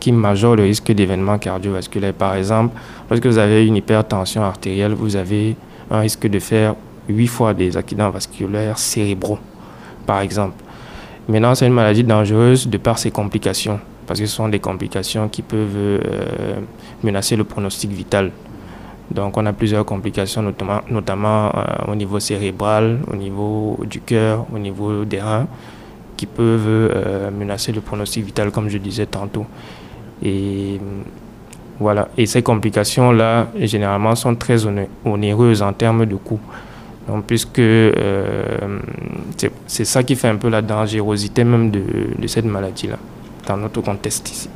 qui 0.00 0.12
majore 0.12 0.56
le 0.56 0.62
risque 0.62 0.92
d'événements 0.92 1.36
cardiovasculaires. 1.36 2.14
Par 2.14 2.36
exemple, 2.36 2.74
lorsque 3.10 3.26
vous 3.26 3.36
avez 3.36 3.66
une 3.66 3.76
hypertension 3.76 4.42
artérielle, 4.42 4.94
vous 4.94 5.14
avez 5.14 5.56
un 5.90 6.00
risque 6.00 6.26
de 6.26 6.38
faire 6.38 6.74
8 7.08 7.26
fois 7.26 7.54
des 7.54 7.76
accidents 7.76 8.10
vasculaires 8.10 8.78
cérébraux, 8.78 9.38
par 10.06 10.20
exemple. 10.20 10.54
Maintenant, 11.28 11.54
c'est 11.54 11.66
une 11.66 11.72
maladie 11.72 12.04
dangereuse 12.04 12.68
de 12.68 12.78
par 12.78 12.98
ses 12.98 13.10
complications, 13.10 13.78
parce 14.06 14.20
que 14.20 14.26
ce 14.26 14.34
sont 14.34 14.48
des 14.48 14.58
complications 14.58 15.28
qui 15.28 15.42
peuvent 15.42 15.76
euh, 15.76 15.98
menacer 17.02 17.36
le 17.36 17.44
pronostic 17.44 17.90
vital. 17.90 18.30
Donc, 19.10 19.36
on 19.36 19.46
a 19.46 19.52
plusieurs 19.52 19.84
complications, 19.84 20.42
notamment, 20.42 20.80
notamment 20.90 21.52
euh, 21.54 21.92
au 21.92 21.94
niveau 21.94 22.18
cérébral, 22.18 23.00
au 23.10 23.16
niveau 23.16 23.78
du 23.88 24.00
cœur, 24.00 24.46
au 24.54 24.58
niveau 24.58 25.04
des 25.04 25.20
reins, 25.20 25.46
qui 26.22 26.26
peuvent 26.26 26.68
euh, 26.68 27.32
menacer 27.36 27.72
le 27.72 27.80
pronostic 27.80 28.24
vital, 28.24 28.52
comme 28.52 28.68
je 28.68 28.78
disais 28.78 29.06
tantôt. 29.06 29.44
Et 30.22 30.78
voilà. 31.80 32.10
Et 32.16 32.26
ces 32.26 32.42
complications-là, 32.42 33.48
généralement, 33.58 34.14
sont 34.14 34.36
très 34.36 34.58
onéreuses 35.04 35.62
en 35.62 35.72
termes 35.72 36.06
de 36.06 36.14
coûts. 36.14 36.38
Donc, 37.08 37.24
puisque 37.24 37.58
euh, 37.58 38.78
c'est 39.66 39.84
ça 39.84 40.04
qui 40.04 40.14
fait 40.14 40.28
un 40.28 40.36
peu 40.36 40.48
la 40.48 40.62
dangerosité 40.62 41.42
même 41.42 41.72
de, 41.72 41.82
cette 42.28 42.44
maladie-là, 42.44 42.98
dans 43.48 43.56
notre 43.56 43.80
contexte 43.80 44.30
ici. 44.30 44.48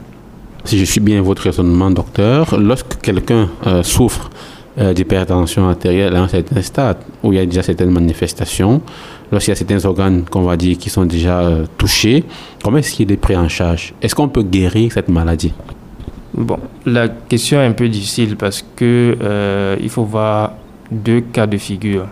Si 0.64 0.78
je 0.78 0.84
suis 0.84 1.00
bien 1.00 1.20
votre 1.20 1.42
raisonnement, 1.42 1.90
docteur, 1.90 2.56
lorsque 2.60 3.00
quelqu'un 3.00 3.48
euh, 3.66 3.82
souffre 3.82 4.30
d'hypertension 4.94 5.70
artérielle 5.70 6.14
à 6.14 6.20
un 6.20 6.28
certain 6.28 6.60
stade, 6.60 6.98
où 7.22 7.32
il 7.32 7.36
y 7.38 7.40
a 7.40 7.46
déjà 7.46 7.62
certaines 7.62 7.90
manifestations, 7.90 8.82
lorsqu'il 9.30 9.52
y 9.52 9.52
a 9.52 9.56
certains 9.56 9.84
organes 9.84 10.24
qu'on 10.30 10.42
va 10.42 10.56
dire 10.56 10.78
qui 10.78 10.90
sont 10.90 11.04
déjà 11.04 11.50
touchés, 11.78 12.24
comment 12.62 12.78
est-ce 12.78 12.92
qu'il 12.92 13.10
est 13.12 13.16
pris 13.16 13.36
en 13.36 13.48
charge? 13.48 13.94
Est-ce 14.02 14.14
qu'on 14.14 14.28
peut 14.28 14.42
guérir 14.42 14.92
cette 14.92 15.08
maladie? 15.08 15.52
Bon, 16.34 16.58
la 16.84 17.08
question 17.08 17.60
est 17.60 17.66
un 17.66 17.72
peu 17.72 17.88
difficile 17.88 18.36
parce 18.36 18.64
que 18.76 19.76
il 19.80 19.88
faut 19.88 20.04
voir 20.04 20.52
deux 20.90 21.20
cas 21.20 21.46
de 21.46 21.56
figure. 21.56 22.06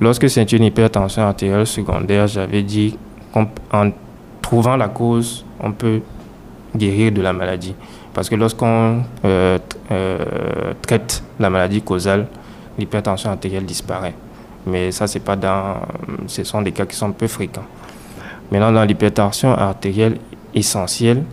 Lorsque 0.00 0.30
c'est 0.30 0.52
une 0.52 0.64
hypertension 0.64 1.22
artérielle 1.22 1.66
secondaire, 1.66 2.28
j'avais 2.28 2.62
dit 2.62 2.96
qu'en 3.32 3.90
trouvant 4.40 4.76
la 4.76 4.88
cause, 4.88 5.44
on 5.60 5.72
peut 5.72 6.00
guérir 6.76 7.12
de 7.12 7.20
la 7.20 7.32
maladie. 7.32 7.74
Parce 8.14 8.28
que 8.28 8.34
lorsqu'on 8.34 9.02
euh, 9.24 9.58
euh, 9.90 10.18
traite 10.82 11.22
la 11.38 11.50
maladie 11.50 11.82
causale, 11.82 12.26
l'hypertension 12.78 13.30
artérielle 13.30 13.64
disparaît. 13.64 14.14
Mais 14.68 14.92
ça, 14.92 15.06
c'est 15.06 15.20
pas 15.20 15.36
dans, 15.36 15.76
ce 16.26 16.44
sont 16.44 16.62
des 16.62 16.72
cas 16.72 16.86
qui 16.86 16.96
sont 16.96 17.12
peu 17.12 17.26
fréquents. 17.26 17.64
Maintenant, 18.50 18.72
dans 18.72 18.84
l'hypertension 18.84 19.50
artérielle 19.52 20.18
essentielle, 20.54 21.24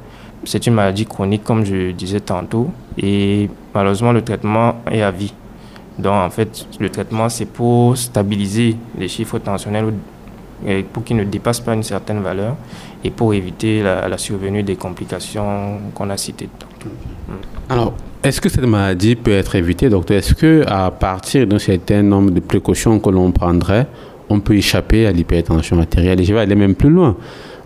c'est 0.44 0.68
une 0.68 0.74
maladie 0.74 1.06
chronique, 1.06 1.44
comme 1.44 1.66
je 1.66 1.92
disais 1.92 2.20
tantôt, 2.20 2.72
et 2.98 3.50
malheureusement, 3.74 4.12
le 4.12 4.22
traitement 4.22 4.76
est 4.92 5.02
à 5.02 5.12
vie. 5.12 5.34
Donc, 5.98 6.14
en 6.14 6.30
fait, 6.30 6.68
le 6.80 6.90
traitement, 6.90 7.30
c'est 7.30 7.46
pour 7.46 7.98
stabiliser 7.98 8.76
les 8.98 9.08
chiffres 9.08 9.40
tensionnels 9.40 9.94
pour 10.94 11.04
qu'ils 11.04 11.18
ne 11.18 11.24
dépassent 11.24 11.60
pas 11.60 11.74
une 11.74 11.84
certaine 11.84 12.22
valeur 12.22 12.56
et 13.04 13.12
pour 13.12 13.34
éviter 13.34 13.84
la, 13.84 14.18
survenue 14.18 14.64
des 14.64 14.76
complications 14.76 15.80
qu'on 15.94 16.10
a 16.10 16.18
citées. 16.18 16.50
Alors, 17.70 17.94
est-ce 18.26 18.42
que 18.42 18.50
cette 18.50 18.66
maladie 18.66 19.16
peut 19.16 19.34
être 19.34 19.54
évitée, 19.56 19.88
docteur? 19.88 20.18
Est-ce 20.18 20.34
qu'à 20.34 20.90
partir 20.90 21.46
d'un 21.46 21.60
certain 21.60 22.02
nombre 22.02 22.32
de 22.32 22.40
précautions 22.40 23.00
que 23.00 23.12
l'on 23.12 23.32
prendrait, 23.32 23.86
on 24.30 24.40
peut 24.40 24.56
échapper 24.56 25.06
à 25.06 25.12
l'hypertension 25.12 25.80
artérielle? 25.80 26.20
Et 26.20 26.24
je 26.24 26.34
vais 26.34 26.40
aller 26.40 26.56
même 26.56 26.74
plus 26.74 26.90
loin. 26.90 27.16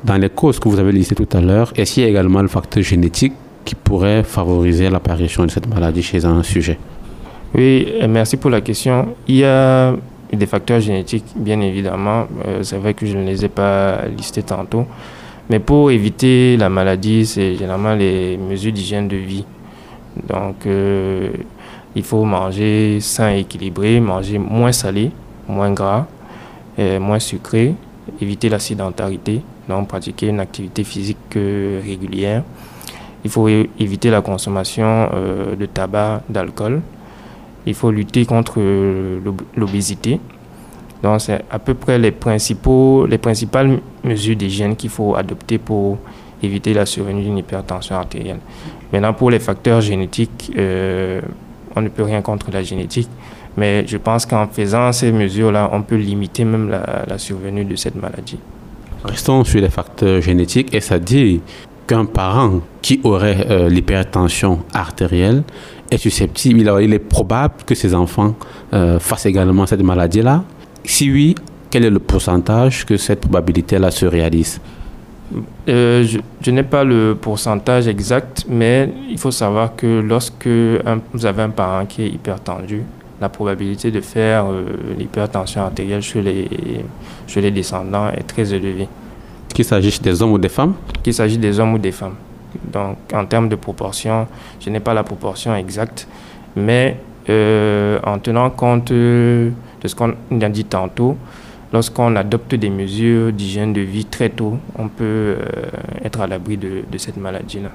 Dans 0.03 0.17
les 0.17 0.29
causes 0.29 0.59
que 0.59 0.67
vous 0.67 0.77
avez 0.77 0.91
listées 0.91 1.15
tout 1.15 1.29
à 1.31 1.39
l'heure, 1.39 1.71
est-ce 1.77 1.93
qu'il 1.93 2.03
y 2.03 2.05
a 2.05 2.09
également 2.09 2.41
le 2.41 2.49
facteur 2.49 2.83
génétique 2.83 3.31
qui 3.63 3.73
pourrait 3.73 4.23
favoriser 4.23 4.89
l'apparition 4.89 5.45
de 5.45 5.51
cette 5.51 5.73
maladie 5.73 6.03
chez 6.03 6.25
un 6.25 6.43
sujet? 6.43 6.77
Oui, 7.55 7.87
merci 8.09 8.35
pour 8.35 8.49
la 8.49 8.59
question. 8.59 9.15
Il 9.29 9.37
y 9.37 9.45
a 9.45 9.95
des 10.33 10.45
facteurs 10.45 10.81
génétiques, 10.81 11.25
bien 11.37 11.61
évidemment. 11.61 12.27
Euh, 12.45 12.63
c'est 12.63 12.77
vrai 12.77 12.93
que 12.93 13.05
je 13.05 13.17
ne 13.17 13.25
les 13.25 13.45
ai 13.45 13.49
pas 13.49 14.01
listés 14.17 14.43
tantôt. 14.43 14.85
Mais 15.49 15.59
pour 15.59 15.89
éviter 15.89 16.57
la 16.57 16.67
maladie, 16.67 17.25
c'est 17.25 17.55
généralement 17.55 17.95
les 17.95 18.37
mesures 18.37 18.73
d'hygiène 18.73 19.07
de 19.07 19.15
vie. 19.15 19.45
Donc, 20.27 20.65
euh, 20.65 21.31
il 21.95 22.03
faut 22.03 22.23
manger 22.23 22.99
sain 23.01 23.31
et 23.33 23.39
équilibré, 23.39 23.99
manger 23.99 24.37
moins 24.37 24.71
salé, 24.71 25.11
moins 25.47 25.71
gras, 25.71 26.05
et 26.77 26.99
moins 26.99 27.19
sucré, 27.19 27.75
éviter 28.21 28.49
la 28.49 28.59
sédentarité, 28.59 29.41
donc 29.67 29.87
pratiquer 29.87 30.27
une 30.27 30.39
activité 30.39 30.83
physique 30.83 31.35
euh, 31.35 31.81
régulière. 31.83 32.43
Il 33.23 33.29
faut 33.29 33.47
éviter 33.49 34.09
la 34.09 34.21
consommation 34.21 35.09
de 35.59 35.65
tabac, 35.65 36.21
d'alcool 36.29 36.81
il 37.65 37.73
faut 37.73 37.91
lutter 37.91 38.25
contre 38.25 38.55
euh, 38.57 39.19
l'obésité. 39.55 40.19
Donc, 41.03 41.21
c'est 41.21 41.43
à 41.49 41.59
peu 41.59 41.73
près 41.73 41.97
les, 41.97 42.11
principaux, 42.11 43.05
les 43.05 43.17
principales 43.17 43.79
mesures 44.03 44.35
d'hygiène 44.35 44.75
qu'il 44.75 44.89
faut 44.89 45.15
adopter 45.15 45.57
pour 45.57 45.97
éviter 46.41 46.73
la 46.73 46.85
survenue 46.85 47.23
d'une 47.23 47.37
hypertension 47.37 47.95
artérielle. 47.95 48.39
Maintenant, 48.91 49.13
pour 49.13 49.31
les 49.31 49.39
facteurs 49.39 49.81
génétiques, 49.81 50.51
euh, 50.57 51.21
on 51.75 51.81
ne 51.81 51.89
peut 51.89 52.03
rien 52.03 52.21
contre 52.21 52.49
la 52.51 52.63
génétique, 52.63 53.09
mais 53.57 53.85
je 53.87 53.97
pense 53.97 54.25
qu'en 54.25 54.47
faisant 54.47 54.91
ces 54.91 55.11
mesures-là, 55.11 55.69
on 55.73 55.81
peut 55.81 55.95
limiter 55.95 56.45
même 56.45 56.69
la, 56.69 57.17
survenue 57.17 57.65
de 57.65 57.75
cette 57.75 57.95
maladie. 57.95 58.39
Restons 59.03 59.43
sur 59.43 59.61
les 59.61 59.69
facteurs 59.69 60.21
génétiques 60.21 60.73
et 60.73 60.81
ça 60.81 60.99
dit 60.99 61.41
qu'un 61.87 62.05
parent 62.05 62.61
qui 62.81 62.99
aurait 63.03 63.47
euh, 63.49 63.69
l'hypertension 63.69 64.59
artérielle 64.73 65.43
est 65.89 65.97
susceptible, 65.97 66.59
il, 66.81 66.93
est 66.93 66.99
probable 66.99 67.55
que 67.65 67.75
ses 67.75 67.95
enfants 67.95 68.35
euh, 68.73 68.99
fassent 68.99 69.25
également 69.25 69.65
cette 69.65 69.81
maladie-là 69.81 70.43
Si 70.83 71.11
oui, 71.11 71.35
quel 71.69 71.85
est 71.85 71.89
le 71.89 71.99
pourcentage 71.99 72.85
que 72.85 72.97
cette 72.97 73.21
probabilité-là 73.21 73.91
se 73.91 74.05
réalise? 74.05 74.59
Euh, 75.67 76.05
je, 76.41 76.51
n'ai 76.51 76.63
pas 76.63 76.83
le 76.83 77.15
pourcentage 77.19 77.87
exact, 77.87 78.45
mais 78.49 78.91
il 79.09 79.17
faut 79.19 79.31
savoir 79.31 79.75
que 79.75 79.99
lorsque 79.99 80.47
vous 81.13 81.25
avez 81.25 81.43
un 81.43 81.49
parent 81.49 81.85
qui 81.85 82.03
est 82.03 82.09
hypertendu, 82.09 82.83
la 83.21 83.29
probabilité 83.29 83.91
de 83.91 84.01
faire 84.01 84.45
euh, 84.45 84.63
l'hypertension 84.97 85.61
artérielle 85.61 86.01
chez 86.01 86.21
les, 86.21 86.47
chez 87.27 87.41
les 87.41 87.51
descendants 87.51 88.09
est 88.09 88.23
très 88.23 88.53
élevée. 88.53 88.87
Qu'il 89.53 89.65
s'agisse 89.65 90.01
des 90.01 90.21
hommes 90.21 90.31
ou 90.31 90.37
des 90.37 90.49
femmes? 90.49 90.73
Qu'il 91.03 91.13
s'agisse 91.13 91.39
des 91.39 91.59
hommes 91.59 91.73
ou 91.73 91.79
des 91.79 91.91
femmes. 91.91 92.15
Donc, 92.71 92.97
en 93.13 93.25
termes 93.25 93.49
de 93.49 93.55
proportion, 93.55 94.27
je 94.59 94.69
n'ai 94.69 94.79
pas 94.79 94.93
la 94.93 95.03
proportion 95.03 95.55
exacte, 95.55 96.07
mais 96.55 96.97
euh, 97.29 97.99
en 98.03 98.17
tenant 98.17 98.49
compte 98.49 98.91
de 98.91 99.51
ce 99.85 99.93
qu'on 99.93 100.13
a 100.41 100.49
dit 100.49 100.65
tantôt, 100.65 101.15
lorsqu'on 101.73 102.15
adopte 102.15 102.55
des 102.55 102.69
mesures 102.69 103.31
d'hygiène 103.31 103.73
de 103.73 103.81
vie 103.81 104.05
très 104.05 104.29
tôt, 104.29 104.57
on 104.77 104.87
peut 104.87 105.03
euh, 105.03 105.35
être 106.03 106.21
à 106.21 106.27
l'abri 106.27 106.57
de, 106.57 106.83
cette 106.97 107.17
maladie-là. 107.17 107.69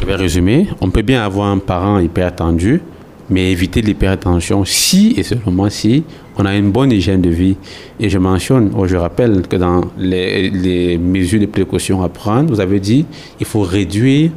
Je 0.00 0.06
vais 0.06 0.14
résumer. 0.14 0.68
On 0.80 0.90
peut 0.90 1.02
bien 1.02 1.22
avoir 1.22 1.48
un 1.48 1.58
parent 1.58 1.98
hypertendu, 1.98 2.80
mais 3.28 3.50
éviter 3.50 3.82
l'hypertension 3.82 4.64
si 4.64 5.14
et 5.16 5.22
seulement 5.22 5.68
si 5.68 6.04
on 6.38 6.44
a 6.44 6.54
une 6.54 6.70
bonne 6.70 6.92
hygiène 6.92 7.20
de 7.20 7.30
vie. 7.30 7.56
Et 7.98 8.08
je 8.08 8.18
mentionne, 8.18 8.72
ou 8.74 8.86
je 8.86 8.96
rappelle 8.96 9.42
que 9.48 9.56
dans 9.56 9.82
les, 9.98 10.98
mesures 10.98 11.40
de 11.40 11.46
précaution 11.46 12.02
à 12.02 12.08
prendre, 12.08 12.50
vous 12.50 12.60
avez 12.60 12.80
dit 12.80 13.06
il 13.40 13.46
faut 13.46 13.62
réduire 13.62 14.30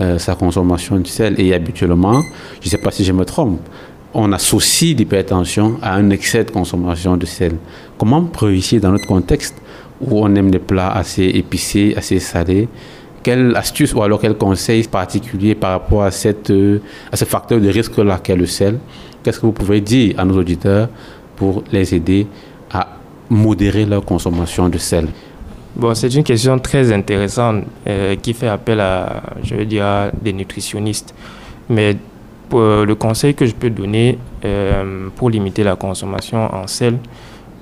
euh, 0.00 0.18
sa 0.18 0.34
consommation 0.34 0.98
de 0.98 1.06
sel. 1.06 1.34
Et 1.38 1.52
habituellement, 1.52 2.22
je 2.60 2.66
ne 2.66 2.70
sais 2.70 2.78
pas 2.78 2.90
si 2.90 3.04
je 3.04 3.12
me 3.12 3.24
trompe, 3.24 3.60
on 4.14 4.32
associe 4.32 4.96
l'hypertension 4.96 5.78
à 5.82 5.94
un 5.94 6.10
excès 6.10 6.44
de 6.44 6.50
consommation 6.50 7.16
de 7.16 7.26
sel. 7.26 7.52
Comment 7.98 8.28
réussir 8.38 8.80
dans 8.80 8.90
notre 8.90 9.06
contexte 9.06 9.56
où 10.00 10.24
on 10.24 10.34
aime 10.34 10.50
des 10.50 10.58
plats 10.58 10.90
assez 10.92 11.24
épicés, 11.24 11.94
assez 11.96 12.18
salés? 12.18 12.68
Quelle 13.22 13.54
astuce 13.54 13.92
ou 13.94 14.02
alors 14.02 14.20
quel 14.20 14.34
conseil 14.34 14.82
particulier 14.84 15.54
par 15.54 15.72
rapport 15.72 16.04
à, 16.04 16.10
cette, 16.10 16.50
euh, 16.50 16.80
à 17.12 17.16
ce 17.16 17.24
facteur 17.24 17.60
de 17.60 17.68
risque-là 17.68 18.18
qu'est 18.22 18.36
le 18.36 18.46
sel? 18.46 18.78
Qu'est-ce 19.22 19.38
que 19.38 19.46
vous 19.46 19.52
pouvez 19.52 19.80
dire 19.80 20.14
à 20.18 20.24
nos 20.24 20.38
auditeurs 20.38 20.88
pour 21.36 21.62
les 21.70 21.94
aider 21.94 22.26
à 22.72 22.88
modérer 23.28 23.84
leur 23.84 24.04
consommation 24.04 24.68
de 24.70 24.78
sel? 24.78 25.08
Bon, 25.76 25.94
c'est 25.94 26.12
une 26.14 26.24
question 26.24 26.58
très 26.58 26.90
intéressante 26.92 27.64
euh, 27.86 28.16
qui 28.16 28.32
fait 28.32 28.48
appel 28.48 28.80
à, 28.80 29.22
je 29.44 29.54
veux 29.54 29.66
dire, 29.66 30.10
des 30.20 30.32
nutritionnistes. 30.32 31.14
Mais 31.68 31.96
le 32.58 32.94
conseil 32.94 33.34
que 33.34 33.46
je 33.46 33.54
peux 33.54 33.70
donner 33.70 34.18
euh, 34.44 35.08
pour 35.16 35.30
limiter 35.30 35.62
la 35.62 35.76
consommation 35.76 36.52
en 36.54 36.66
sel, 36.66 36.98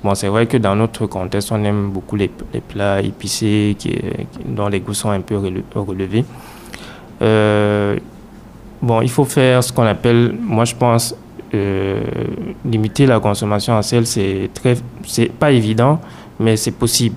Bon, 0.04 0.14
c'est 0.14 0.28
vrai 0.28 0.46
que 0.46 0.56
dans 0.56 0.76
notre 0.76 1.06
contexte, 1.06 1.50
on 1.50 1.62
aime 1.64 1.90
beaucoup 1.90 2.14
les, 2.14 2.30
plats 2.68 3.02
épicés 3.02 3.74
qui, 3.76 3.98
dont 4.44 4.68
les 4.68 4.78
goûts 4.78 4.94
sont 4.94 5.10
un 5.10 5.20
peu 5.20 5.36
relevés. 5.74 6.24
Euh, 7.20 7.96
bon, 8.80 9.00
il 9.00 9.10
faut 9.10 9.24
faire 9.24 9.62
ce 9.64 9.72
qu'on 9.72 9.86
appelle, 9.86 10.36
moi 10.40 10.64
je 10.64 10.76
pense, 10.76 11.16
euh, 11.52 12.00
limiter 12.64 13.06
la 13.06 13.18
consommation 13.18 13.72
en 13.72 13.82
sel, 13.82 14.06
c'est 14.06 14.50
très, 14.54 14.76
c'est 15.04 15.32
pas 15.32 15.50
évident, 15.50 16.00
mais 16.38 16.56
c'est 16.56 16.72
possible. 16.78 17.16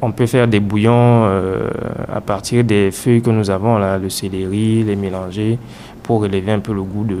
On 0.00 0.12
peut 0.12 0.24
faire 0.24 0.48
des 0.48 0.60
bouillons 0.60 1.26
euh, 1.26 1.68
à 2.10 2.22
partir 2.22 2.64
des 2.64 2.90
feuilles 2.90 3.20
que 3.20 3.28
nous 3.28 3.50
avons 3.50 3.76
là, 3.76 3.98
le 3.98 4.08
céleri, 4.08 4.82
les 4.82 4.96
mélanger 4.96 5.58
pour 6.06 6.24
élever 6.24 6.52
un 6.52 6.60
peu 6.60 6.72
le 6.72 6.82
goût 6.82 7.04
de, 7.04 7.18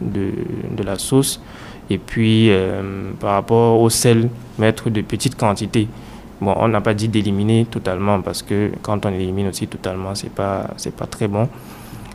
de, 0.00 0.82
la 0.82 0.98
sauce. 0.98 1.40
Et 1.90 1.98
puis, 1.98 2.50
euh, 2.50 3.10
par 3.20 3.32
rapport 3.34 3.78
au 3.80 3.90
sel, 3.90 4.30
mettre 4.58 4.88
de 4.88 5.02
petites 5.02 5.36
quantités. 5.36 5.88
Bon, 6.40 6.54
on 6.56 6.68
n'a 6.68 6.80
pas 6.80 6.94
dit 6.94 7.08
d'éliminer 7.08 7.66
totalement 7.70 8.22
parce 8.22 8.42
que 8.42 8.70
quand 8.80 9.04
on 9.04 9.10
élimine 9.10 9.48
aussi 9.48 9.66
totalement, 9.66 10.14
c'est 10.14 10.30
pas 10.30 10.70
pas 10.96 11.06
très 11.06 11.28
bon. 11.28 11.48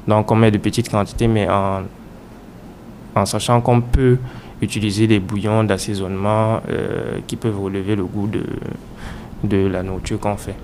Donc, 0.08 0.32
on 0.32 0.36
met 0.36 0.50
de 0.50 0.58
petites 0.58 0.90
quantités, 0.90 1.28
mais 1.28 1.48
en, 1.48 1.84
en 3.16 3.26
sachant 3.28 3.62
qu'on 3.62 3.82
peut 3.82 4.18
utiliser 4.64 5.06
des 5.06 5.20
bouillons 5.20 5.64
d'assaisonnement 5.64 6.62
euh, 6.70 7.20
qui 7.28 7.36
peuvent 7.36 7.62
relever 7.62 7.96
le 7.96 8.06
goût 8.06 8.28
de, 8.28 8.44
de 9.44 9.68
la 9.68 9.84
nourriture 9.84 10.20
qu'on 10.20 10.38
fait. 10.38 10.56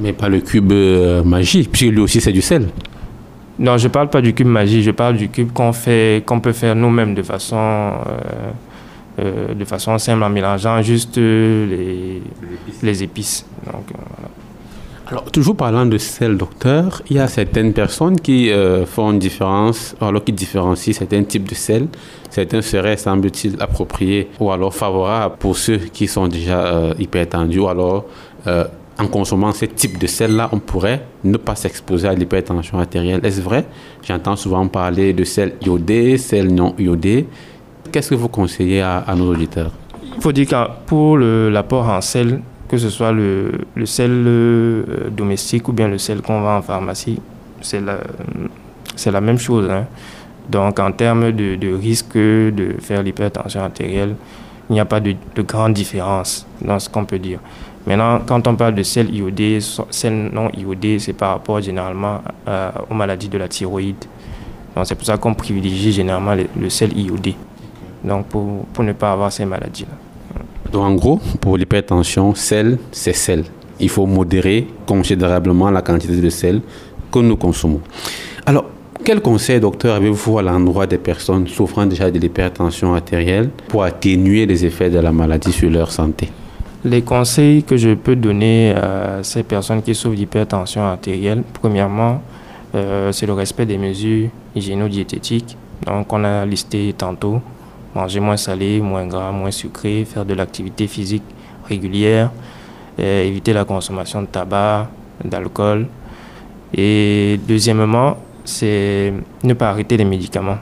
Mais 0.00 0.12
pas 0.12 0.28
le 0.28 0.40
cube 0.40 0.70
euh, 0.72 1.24
magique, 1.24 1.70
puisque 1.72 1.92
lui 1.92 2.00
aussi 2.00 2.20
c'est 2.20 2.32
du 2.32 2.42
sel. 2.42 2.68
Non, 3.60 3.76
je 3.76 3.88
ne 3.88 3.92
parle 3.92 4.08
pas 4.08 4.22
du 4.22 4.32
cube 4.32 4.46
magique, 4.46 4.82
je 4.82 4.90
parle 4.90 5.18
du 5.18 5.28
cube 5.28 5.52
qu'on 5.52 5.74
fait, 5.74 6.24
qu'on 6.24 6.40
peut 6.40 6.52
faire 6.54 6.74
nous-mêmes 6.74 7.14
de 7.14 7.22
façon, 7.22 7.56
euh, 7.58 8.50
euh, 9.18 9.54
de 9.54 9.64
façon 9.66 9.98
simple 9.98 10.22
en 10.22 10.30
mélangeant 10.30 10.80
juste 10.80 11.18
les, 11.18 12.22
les 12.82 13.02
épices. 13.02 13.44
Donc, 13.66 13.84
voilà. 13.94 14.30
Alors, 15.08 15.24
toujours 15.30 15.56
parlant 15.56 15.84
de 15.84 15.98
sel, 15.98 16.38
docteur, 16.38 17.02
il 17.10 17.16
y 17.16 17.18
a 17.18 17.28
certaines 17.28 17.74
personnes 17.74 18.18
qui 18.18 18.50
font 18.86 19.10
une 19.10 19.18
différence, 19.18 19.94
alors 20.00 20.24
qui 20.24 20.32
différencient 20.32 20.94
certains 20.94 21.24
types 21.24 21.48
de 21.48 21.54
sel. 21.54 21.88
Certains 22.30 22.62
seraient, 22.62 22.96
semble-t-il, 22.96 23.60
appropriés 23.60 24.28
ou 24.38 24.52
alors 24.52 24.72
favorables 24.72 25.34
pour 25.36 25.58
ceux 25.58 25.78
qui 25.78 26.06
sont 26.06 26.28
déjà 26.28 26.94
hyper 26.96 27.28
tendus 27.28 27.58
ou 27.58 27.68
alors 27.68 28.06
en 29.00 29.06
consommant 29.06 29.52
ce 29.52 29.64
type 29.64 29.98
de 29.98 30.06
sel-là, 30.06 30.48
on 30.52 30.58
pourrait 30.58 31.02
ne 31.24 31.36
pas 31.36 31.54
s'exposer 31.54 32.06
à 32.08 32.14
l'hypertension 32.14 32.78
artérielle. 32.78 33.24
Est-ce 33.24 33.40
vrai? 33.40 33.64
J'entends 34.02 34.36
souvent 34.36 34.66
parler 34.68 35.12
de 35.12 35.24
sel 35.24 35.54
iodé, 35.62 36.18
sel 36.18 36.54
non 36.54 36.74
iodé. 36.78 37.26
Qu'est-ce 37.90 38.10
que 38.10 38.14
vous 38.14 38.28
conseillez 38.28 38.82
à, 38.82 39.04
nos 39.16 39.30
auditeurs? 39.30 39.72
Il 40.16 40.20
faut 40.20 40.32
dire 40.32 40.46
que 40.46 40.56
pour 40.86 41.18
l'apport 41.18 41.88
en 41.88 42.00
sel, 42.00 42.40
que 42.68 42.76
ce 42.76 42.90
soit 42.90 43.12
le, 43.12 43.52
sel 43.84 44.10
euh, 44.10 45.08
domestique 45.10 45.66
ou 45.68 45.72
bien 45.72 45.88
le 45.88 45.98
sel 45.98 46.20
qu'on 46.20 46.40
vend 46.42 46.58
en 46.58 46.62
pharmacie, 46.62 47.18
c'est 47.62 47.80
la, 47.80 49.20
même 49.20 49.38
chose. 49.38 49.68
Hein. 49.70 49.86
Donc 50.48 50.78
en 50.78 50.92
termes 50.92 51.32
de, 51.32 51.74
risque 51.74 52.16
de 52.16 52.74
faire 52.80 53.02
l'hypertension 53.02 53.60
artérielle, 53.62 54.14
il 54.68 54.74
n'y 54.74 54.80
a 54.80 54.84
pas 54.84 55.00
de, 55.00 55.14
de 55.34 55.42
grande 55.42 55.72
différence 55.72 56.46
dans 56.60 56.78
ce 56.78 56.88
qu'on 56.88 57.04
peut 57.04 57.18
dire. 57.18 57.40
Maintenant, 57.86 58.20
quand 58.26 58.46
on 58.46 58.56
parle 58.56 58.74
de 58.74 58.82
sel 58.82 59.14
iodé, 59.14 59.58
sel 59.90 60.30
non 60.32 60.50
iodé, 60.56 60.98
c'est 60.98 61.14
par 61.14 61.30
rapport 61.30 61.60
généralement 61.60 62.20
euh, 62.46 62.70
aux 62.90 62.94
maladies 62.94 63.28
de 63.28 63.38
la 63.38 63.48
thyroïde. 63.48 64.04
Donc 64.76 64.86
c'est 64.86 64.94
pour 64.94 65.06
ça 65.06 65.16
qu'on 65.16 65.34
privilégie 65.34 65.92
généralement 65.92 66.34
le, 66.34 66.70
sel 66.70 66.96
iodé. 66.96 67.34
Donc 68.04 68.26
pour, 68.26 68.66
pour 68.72 68.84
ne 68.84 68.92
pas 68.92 69.12
avoir 69.12 69.32
ces 69.32 69.44
maladies-là. 69.44 69.96
Donc 70.72 70.82
en 70.82 70.94
gros, 70.94 71.20
pour 71.40 71.56
l'hypertension, 71.56 72.34
sel, 72.34 72.78
c'est 72.92 73.14
sel. 73.14 73.44
Il 73.80 73.88
faut 73.88 74.06
modérer 74.06 74.68
considérablement 74.86 75.70
la 75.70 75.80
quantité 75.82 76.16
de 76.16 76.30
sel 76.30 76.60
que 77.10 77.18
nous 77.18 77.36
consommons. 77.36 77.80
Alors, 78.44 78.66
quel 79.02 79.22
conseil, 79.22 79.58
docteur, 79.58 79.96
avez-vous 79.96 80.38
à 80.38 80.42
l'endroit 80.42 80.86
des 80.86 80.98
personnes 80.98 81.48
souffrant 81.48 81.86
déjà 81.86 82.10
de 82.10 82.18
l'hypertension 82.18 82.94
artérielle 82.94 83.48
pour 83.68 83.82
atténuer 83.82 84.44
les 84.44 84.66
effets 84.66 84.90
de 84.90 84.98
la 84.98 85.10
maladie 85.10 85.52
sur 85.52 85.70
leur 85.70 85.90
santé? 85.90 86.28
Les 86.84 87.02
conseils 87.02 87.62
que 87.62 87.76
je 87.76 87.94
peux 87.94 88.16
donner 88.16 88.72
à 88.72 89.22
ces 89.22 89.42
personnes 89.42 89.82
qui 89.82 89.94
souffrent 89.94 90.16
d'hypertension 90.16 90.82
artérielle, 90.82 91.42
premièrement, 91.60 92.22
euh, 92.74 93.12
c'est 93.12 93.26
le 93.26 93.34
respect 93.34 93.66
des 93.66 93.78
mesures 93.78 94.30
hygiéno-diététiques. 94.54 95.56
Donc, 95.86 96.12
on 96.12 96.24
a 96.24 96.46
listé 96.46 96.94
tantôt 96.96 97.40
manger 97.94 98.20
moins 98.20 98.36
salé, 98.36 98.80
moins 98.80 99.06
gras, 99.06 99.32
moins 99.32 99.50
sucré, 99.50 100.04
faire 100.04 100.24
de 100.24 100.34
l'activité 100.34 100.86
physique 100.86 101.24
régulière, 101.68 102.30
éviter 102.98 103.52
la 103.52 103.64
consommation 103.64 104.22
de 104.22 104.26
tabac, 104.26 104.88
d'alcool. 105.24 105.86
Et 106.74 107.40
deuxièmement, 107.48 108.16
c'est 108.44 109.12
ne 109.42 109.54
pas 109.54 109.70
arrêter 109.70 109.96
les 109.96 110.04
médicaments. 110.04 110.58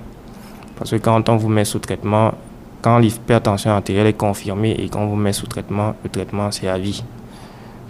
Parce 0.79 0.93
que 0.93 0.97
quand 0.97 1.29
on 1.29 1.37
vous 1.37 1.49
met 1.49 1.65
sous 1.65 1.81
traitement, 1.81 2.33
quand 2.83 2.99
l'hypertension 2.99 3.71
artérielle 3.71 4.07
est 4.07 4.13
confirmée 4.17 4.73
et 4.79 4.89
qu'on 4.89 5.07
vous 5.07 5.17
met 5.17 5.33
sous 5.33 5.47
traitement, 5.47 5.95
le 6.03 6.11
traitement 6.11 6.51
c'est 6.51 6.69
à 6.69 6.79
vie. 6.79 7.03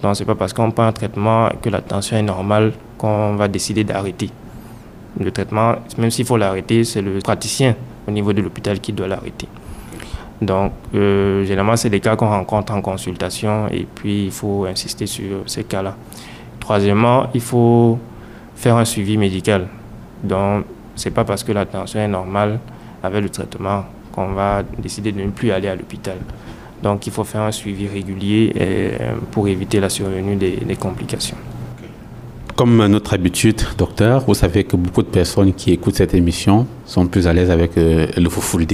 Donc 0.02 0.16
c'est 0.16 0.24
pas 0.24 0.34
parce 0.34 0.52
qu'on 0.52 0.70
prend 0.70 0.84
un 0.86 0.92
traitement 0.92 1.48
que 1.60 1.68
la 1.68 1.80
tension 1.80 2.16
est 2.16 2.22
normale 2.22 2.72
qu'on 2.96 3.34
va 3.36 3.48
décider 3.48 3.84
d'arrêter. 3.84 4.30
Le 5.18 5.30
traitement, 5.30 5.76
même 5.96 6.10
s'il 6.10 6.24
faut 6.24 6.36
l'arrêter, 6.36 6.84
c'est 6.84 7.02
le 7.02 7.18
praticien 7.18 7.74
au 8.06 8.10
niveau 8.10 8.32
de 8.32 8.40
l'hôpital 8.40 8.78
qui 8.80 8.92
doit 8.92 9.08
l'arrêter. 9.08 9.48
Donc, 10.40 10.72
euh, 10.94 11.44
généralement, 11.44 11.76
c'est 11.76 11.90
des 11.90 11.98
cas 11.98 12.14
qu'on 12.14 12.28
rencontre 12.28 12.72
en 12.72 12.80
consultation 12.80 13.66
et 13.68 13.86
puis 13.92 14.26
il 14.26 14.30
faut 14.30 14.66
insister 14.66 15.06
sur 15.06 15.42
ces 15.46 15.64
cas-là. 15.64 15.96
Troisièmement, 16.60 17.26
il 17.34 17.40
faut 17.40 17.98
faire 18.54 18.76
un 18.76 18.84
suivi 18.84 19.16
médical. 19.16 19.66
Donc, 20.22 20.64
c'est 20.94 21.10
pas 21.10 21.24
parce 21.24 21.42
que 21.42 21.52
la 21.52 21.66
tension 21.66 22.00
est 22.00 22.08
normale 22.08 22.60
avec 23.02 23.22
le 23.22 23.28
traitement 23.28 23.84
on 24.16 24.32
va 24.32 24.62
décider 24.78 25.12
de 25.12 25.20
ne 25.20 25.30
plus 25.30 25.50
aller 25.50 25.68
à 25.68 25.76
l'hôpital. 25.76 26.16
Donc 26.82 27.06
il 27.06 27.12
faut 27.12 27.24
faire 27.24 27.42
un 27.42 27.52
suivi 27.52 27.88
régulier 27.88 28.52
euh, 28.60 29.14
pour 29.30 29.48
éviter 29.48 29.80
la 29.80 29.88
survenue 29.88 30.36
des, 30.36 30.76
complications. 30.76 31.36
Comme 32.56 32.84
notre 32.86 33.14
habitude, 33.14 33.62
docteur, 33.76 34.24
vous 34.26 34.34
savez 34.34 34.64
que 34.64 34.76
beaucoup 34.76 35.02
de 35.02 35.08
personnes 35.08 35.52
qui 35.52 35.72
écoutent 35.72 35.94
cette 35.96 36.14
émission 36.14 36.66
sont 36.86 37.06
plus 37.06 37.26
à 37.28 37.32
l'aise 37.32 37.50
avec 37.50 37.76
euh, 37.78 38.06
le 38.16 38.28
full 38.28 38.66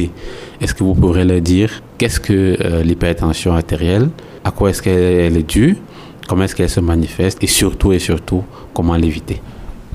Est-ce 0.61 0.75
que 0.75 0.85
vous 0.85 0.95
pourrez 0.95 1.25
leur 1.25 1.41
dire 1.41 1.83
qu'est-ce 1.99 2.21
que 2.21 2.57
euh, 2.61 2.83
l'hypertension 2.83 3.55
artérielle, 3.55 4.09
à 4.43 4.51
quoi 4.51 4.71
est-ce 4.71 4.83
qu'elle 4.83 5.37
est 5.37 5.49
due, 5.49 5.77
comment 6.29 6.45
est-ce 6.45 6.57
qu'elle 6.57 6.71
se 6.71 6.81
manifeste? 6.81 7.43
Et 7.43 7.47
surtout 7.47 7.93
et 7.93 7.99
surtout 7.99 8.43
comment 8.73 8.97
l'éviter? 8.97 9.41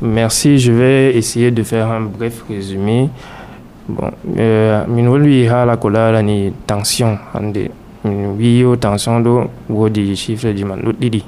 Merci, 0.02 0.60
je 0.60 0.72
vais 0.72 1.16
essayer 1.16 1.52
de 1.52 1.62
faire 1.62 1.92
un 1.92 2.02
bref 2.02 2.44
résumé. 2.48 3.10
Bon 3.90 4.12
eh, 4.38 4.86
min 4.88 5.08
wolwi 5.10 5.46
haala 5.50 5.78
ko 5.78 5.90
larani 5.90 6.54
tension 6.66 7.18
hande. 7.34 7.70
Min 8.06 8.38
wi 8.38 8.60
yo 8.62 8.76
tension 8.76 9.20
ɗo 9.24 9.50
woodi 9.70 10.16
chiffre 10.16 10.54
ji 10.56 10.64
man 10.64 10.80
ɗuɗɗiɗi. 10.86 11.22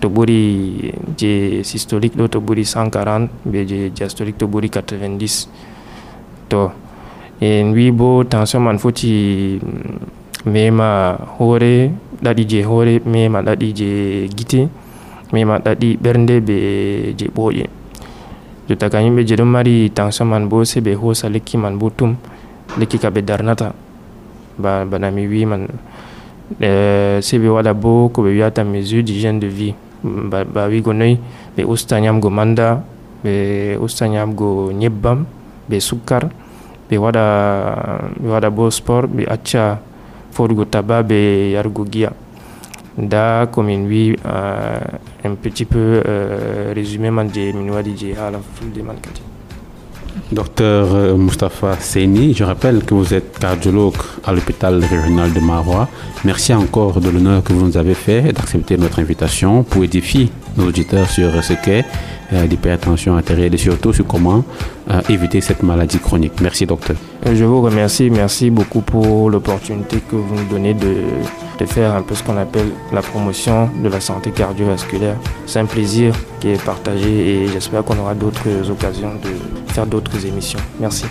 To 0.00 0.08
ɓuri 0.08 0.92
je 1.18 1.60
systolique 1.62 2.16
ɗo 2.16 2.28
to 2.28 2.40
ɓuri 2.40 2.64
140 2.64 3.28
be 3.44 3.66
je 3.68 3.90
diastolique 3.92 4.38
to 4.38 4.46
ɓuri 4.46 4.68
90 4.70 5.48
to 6.48 6.70
en 7.40 7.72
wi 7.72 7.90
bo 7.92 8.24
tension 8.24 8.62
man 8.62 8.78
foti 8.78 9.60
mema 10.46 11.18
hoore 11.38 11.90
ɗaɗi 12.22 12.44
je 12.48 12.62
hoore 12.64 13.00
mema 13.04 13.42
ɗaɗi 13.42 13.68
je 13.76 13.88
gite 14.36 14.68
mema 15.32 15.58
be 15.60 17.14
je 17.16 17.26
jotta 18.70 18.86
ka 18.86 19.02
yimɓe 19.02 19.26
je 19.26 19.34
ɗon 19.34 19.50
mari 19.50 19.90
tension 19.90 20.30
man 20.30 20.46
bo 20.46 20.62
se 20.64 20.78
ɓe 20.80 20.94
hosa 20.94 21.26
lekki 21.28 21.58
man 21.58 21.74
bo 21.74 21.90
tum 21.90 22.14
lekki 22.78 22.98
ka 23.02 23.10
ɓe 23.10 23.20
darnata. 23.26 23.74
Bana 24.58 25.10
mi 25.10 25.26
wi 25.26 25.42
man. 25.44 25.66
Se 27.20 27.34
ɓe 27.38 27.48
waɗa 27.50 27.74
bo 27.74 28.08
ko 28.14 28.22
ɓe 28.22 28.30
wiyata 28.30 28.62
mesure 28.62 29.02
d'hygiène 29.02 29.40
de 29.40 29.48
vie. 29.48 29.74
Ba 30.30 30.68
wigo 30.70 30.92
noyi 30.94 31.18
ɓe 31.58 31.64
usta 31.66 31.98
ñamgo 31.98 32.30
manda 32.30 32.82
ɓe 33.24 33.76
usta 33.82 34.06
ñamgo 34.06 34.70
ñebbam 34.72 35.26
ɓe 35.68 35.80
sukkar 35.80 36.30
ɓe 36.88 36.94
waɗa 36.96 37.24
ɓe 38.22 38.28
waɗa 38.30 38.50
bo 38.50 38.70
sport 38.70 39.10
ɓe 39.10 39.26
acca 39.26 39.78
foɗugo 40.30 40.64
taba 40.70 41.02
ɓe 41.02 41.50
yarugo 41.58 41.84
giya 41.90 42.12
da 42.96 43.46
komin 43.46 43.86
wi 43.86 44.16
uh, 44.24 45.26
un 45.28 45.34
petit 45.34 45.64
peu 45.64 46.02
uh, 46.04 46.74
résumé 46.74 47.10
man 47.10 47.28
Docteur 50.32 50.94
euh, 50.94 51.16
Mustafa 51.16 51.76
Seni, 51.80 52.34
je 52.34 52.44
rappelle 52.44 52.84
que 52.84 52.94
vous 52.94 53.12
êtes 53.14 53.38
cardiologue 53.38 53.96
à 54.24 54.32
l'hôpital 54.32 54.78
régional 54.84 55.32
de 55.32 55.40
Marois. 55.40 55.88
Merci 56.24 56.54
encore 56.54 57.00
de 57.00 57.10
l'honneur 57.10 57.42
que 57.42 57.52
vous 57.52 57.66
nous 57.66 57.76
avez 57.76 57.94
fait 57.94 58.32
d'accepter 58.32 58.76
notre 58.76 59.00
invitation 59.00 59.64
pour 59.64 59.82
édifier 59.82 60.28
nos 60.56 60.66
auditeurs 60.68 61.08
sur 61.08 61.42
ce 61.42 61.54
qu'est 61.54 61.80
euh, 61.80 62.19
l'hypertension 62.32 63.16
artérielle 63.16 63.54
et 63.54 63.58
surtout 63.58 63.92
sur 63.92 64.06
comment 64.06 64.44
euh, 64.90 65.00
éviter 65.08 65.40
cette 65.40 65.62
maladie 65.62 65.98
chronique. 65.98 66.40
Merci 66.40 66.66
docteur. 66.66 66.96
Euh, 67.26 67.34
je 67.34 67.44
vous 67.44 67.60
remercie, 67.60 68.10
merci 68.10 68.50
beaucoup 68.50 68.80
pour 68.80 69.30
l'opportunité 69.30 69.98
que 70.08 70.16
vous 70.16 70.34
nous 70.34 70.48
donnez 70.50 70.74
de 70.74 71.66
faire 71.66 71.94
un 71.94 72.02
peu 72.02 72.14
ce 72.14 72.22
qu'on 72.22 72.38
appelle 72.38 72.68
la 72.92 73.02
promotion 73.02 73.68
de 73.82 73.88
la 73.88 74.00
santé 74.00 74.30
cardiovasculaire. 74.30 75.16
C'est 75.46 75.58
un 75.58 75.66
plaisir 75.66 76.14
qui 76.40 76.50
est 76.50 76.64
partagé 76.64 77.44
et 77.44 77.48
j'espère 77.48 77.84
qu'on 77.84 77.98
aura 77.98 78.14
d'autres 78.14 78.70
occasions 78.70 79.12
de 79.22 79.72
faire 79.72 79.86
d'autres 79.86 80.24
émissions. 80.24 80.60
Merci. 80.80 81.04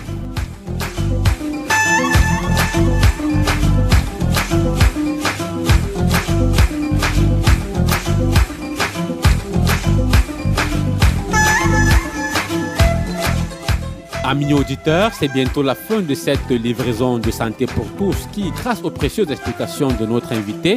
Amis 14.30 14.52
auditeurs, 14.52 15.10
c'est 15.12 15.26
bientôt 15.26 15.60
la 15.60 15.74
fin 15.74 16.02
de 16.02 16.14
cette 16.14 16.50
livraison 16.50 17.18
de 17.18 17.32
santé 17.32 17.66
pour 17.66 17.84
tous 17.98 18.28
qui, 18.30 18.52
grâce 18.52 18.80
aux 18.84 18.90
précieuses 18.92 19.28
explications 19.28 19.88
de 19.88 20.06
notre 20.06 20.32
invité, 20.32 20.76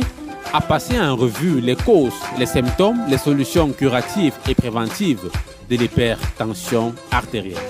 a 0.52 0.60
passé 0.60 1.00
en 1.00 1.16
revue 1.16 1.62
les 1.62 1.76
causes, 1.76 2.20
les 2.40 2.48
symptômes, 2.48 3.02
les 3.08 3.20
solutions 3.20 3.72
curatives 3.72 4.34
et 4.50 4.56
préventives 4.56 5.30
de 5.70 5.76
l'hypertension 5.76 6.96
artérielle. 7.12 7.62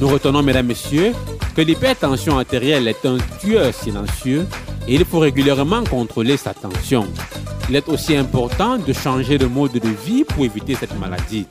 Nous 0.00 0.08
retenons, 0.08 0.42
mesdames, 0.42 0.68
messieurs, 0.68 1.12
que 1.54 1.60
l'hypertension 1.60 2.38
artérielle 2.38 2.88
est 2.88 3.04
un 3.04 3.18
tueur 3.38 3.74
silencieux 3.74 4.46
et 4.88 4.94
il 4.94 5.04
faut 5.04 5.18
régulièrement 5.18 5.84
contrôler 5.84 6.38
sa 6.38 6.54
tension. 6.54 7.06
Il 7.68 7.76
est 7.76 7.88
aussi 7.88 8.14
important 8.14 8.76
de 8.76 8.92
changer 8.92 9.38
de 9.38 9.46
mode 9.46 9.72
de 9.72 9.88
vie 9.88 10.24
pour 10.24 10.44
éviter 10.44 10.74
cette 10.74 10.98
maladie. 10.98 11.46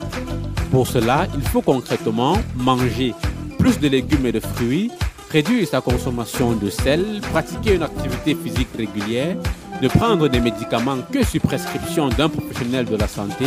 Pour 0.70 0.86
cela, 0.86 1.26
il 1.34 1.42
faut 1.42 1.62
concrètement 1.62 2.36
manger 2.56 3.14
plus 3.58 3.80
de 3.80 3.88
légumes 3.88 4.26
et 4.26 4.32
de 4.32 4.40
fruits, 4.40 4.92
réduire 5.30 5.66
sa 5.66 5.80
consommation 5.80 6.52
de 6.52 6.70
sel, 6.70 7.20
pratiquer 7.32 7.74
une 7.74 7.82
activité 7.82 8.36
physique 8.36 8.68
régulière, 8.76 9.36
ne 9.82 9.88
prendre 9.88 10.28
des 10.28 10.40
médicaments 10.40 10.98
que 11.10 11.24
sur 11.24 11.40
prescription 11.40 12.08
d'un 12.08 12.28
professionnel 12.28 12.84
de 12.84 12.96
la 12.96 13.08
santé, 13.08 13.46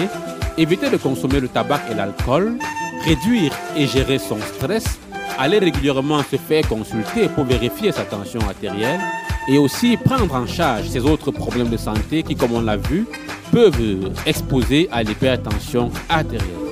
éviter 0.58 0.90
de 0.90 0.98
consommer 0.98 1.40
le 1.40 1.48
tabac 1.48 1.82
et 1.90 1.94
l'alcool, 1.94 2.58
réduire 3.06 3.54
et 3.78 3.88
gérer 3.88 4.20
son 4.20 4.40
stress, 4.40 5.00
aller 5.40 5.60
régulièrement 5.60 6.22
se 6.24 6.36
faire 6.36 6.68
consulter 6.68 7.30
pour 7.30 7.46
vérifier 7.46 7.94
sa 7.94 8.04
tension 8.04 8.42
artérielle, 8.42 9.00
et 9.48 9.58
aussi 9.58 9.98
prendre 9.98 10.34
en 10.36 10.46
charge 10.46 10.88
ces 10.88 11.00
autres 11.00 11.32
problèmes 11.32 11.70
de 11.70 11.78
santé 11.78 12.24
qui, 12.24 12.36
comme 12.36 12.54
on 12.54 12.62
l'a 12.62 12.78
vu, 12.78 13.06
peuvent 13.52 14.12
exposer 14.26 14.90
à 14.92 15.04
l'hypertension 15.04 15.90
artérielle. 16.10 16.68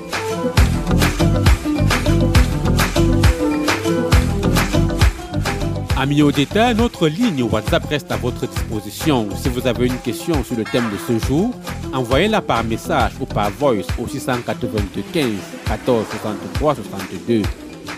Amis 5.98 6.20
auditeurs, 6.20 6.74
notre 6.74 7.08
ligne 7.08 7.42
WhatsApp 7.42 7.86
reste 7.86 8.12
à 8.12 8.16
votre 8.16 8.46
disposition. 8.46 9.28
Si 9.34 9.48
vous 9.48 9.66
avez 9.66 9.86
une 9.86 9.98
question 9.98 10.44
sur 10.44 10.54
le 10.54 10.64
thème 10.64 10.84
de 10.92 10.98
ce 10.98 11.26
jour, 11.26 11.52
envoyez-la 11.94 12.42
par 12.42 12.62
message 12.64 13.12
ou 13.18 13.24
par 13.24 13.50
voice 13.50 13.86
au 13.98 14.06
695 14.06 15.24
14 15.64 16.06
63 16.10 16.74
62. 16.74 17.42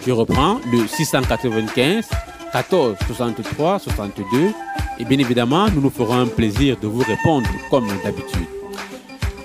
Je 0.06 0.12
reprends 0.12 0.60
le 0.72 0.86
695 0.86 2.08
14 2.52 2.96
63 3.06 3.78
62 3.78 4.52
et 4.98 5.04
bien 5.04 5.18
évidemment 5.18 5.68
nous 5.70 5.80
nous 5.80 5.90
ferons 5.90 6.14
un 6.14 6.26
plaisir 6.26 6.76
de 6.80 6.86
vous 6.86 7.02
répondre 7.02 7.48
comme 7.70 7.88
d'habitude. 8.04 8.46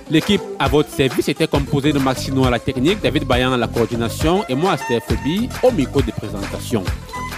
L'équipe 0.09 0.41
à 0.59 0.67
votre 0.67 0.89
service 0.89 1.29
était 1.29 1.47
composée 1.47 1.93
de 1.93 1.99
Maxino 1.99 2.43
à 2.45 2.49
la 2.49 2.59
technique, 2.59 3.01
David 3.01 3.25
Bayan 3.25 3.53
à 3.53 3.57
la 3.57 3.67
coordination 3.67 4.43
et 4.49 4.55
moi 4.55 4.75
Stéphanie 4.77 5.49
au 5.63 5.71
micro 5.71 6.01
de 6.01 6.11
présentation. 6.11 6.83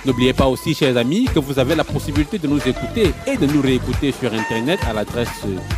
N'oubliez 0.05 0.33
pas 0.33 0.47
aussi, 0.47 0.73
chers 0.75 0.97
amis, 0.97 1.25
que 1.25 1.39
vous 1.39 1.57
avez 1.57 1.73
la 1.73 1.83
possibilité 1.83 2.37
de 2.37 2.47
nous 2.47 2.59
écouter 2.59 3.11
et 3.25 3.37
de 3.37 3.47
nous 3.47 3.61
réécouter 3.61 4.11
sur 4.11 4.31
Internet 4.33 4.79
à 4.87 4.93
l'adresse 4.93 5.29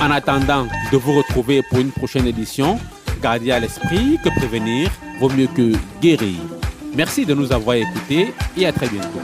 En 0.00 0.10
attendant 0.10 0.66
de 0.90 0.96
vous 0.96 1.18
retrouver 1.18 1.60
pour 1.68 1.80
une 1.80 1.90
prochaine 1.90 2.26
édition, 2.26 2.78
gardez 3.22 3.52
à 3.52 3.60
l'esprit 3.60 4.18
que 4.22 4.28
prévenir 4.36 4.90
vaut 5.20 5.30
mieux 5.30 5.46
que 5.46 5.72
guérir. 6.00 6.40
Merci 6.94 7.24
de 7.24 7.34
nous 7.34 7.52
avoir 7.52 7.76
écoutés 7.76 8.34
et 8.56 8.66
à 8.66 8.72
très 8.72 8.88
bientôt. 8.88 9.20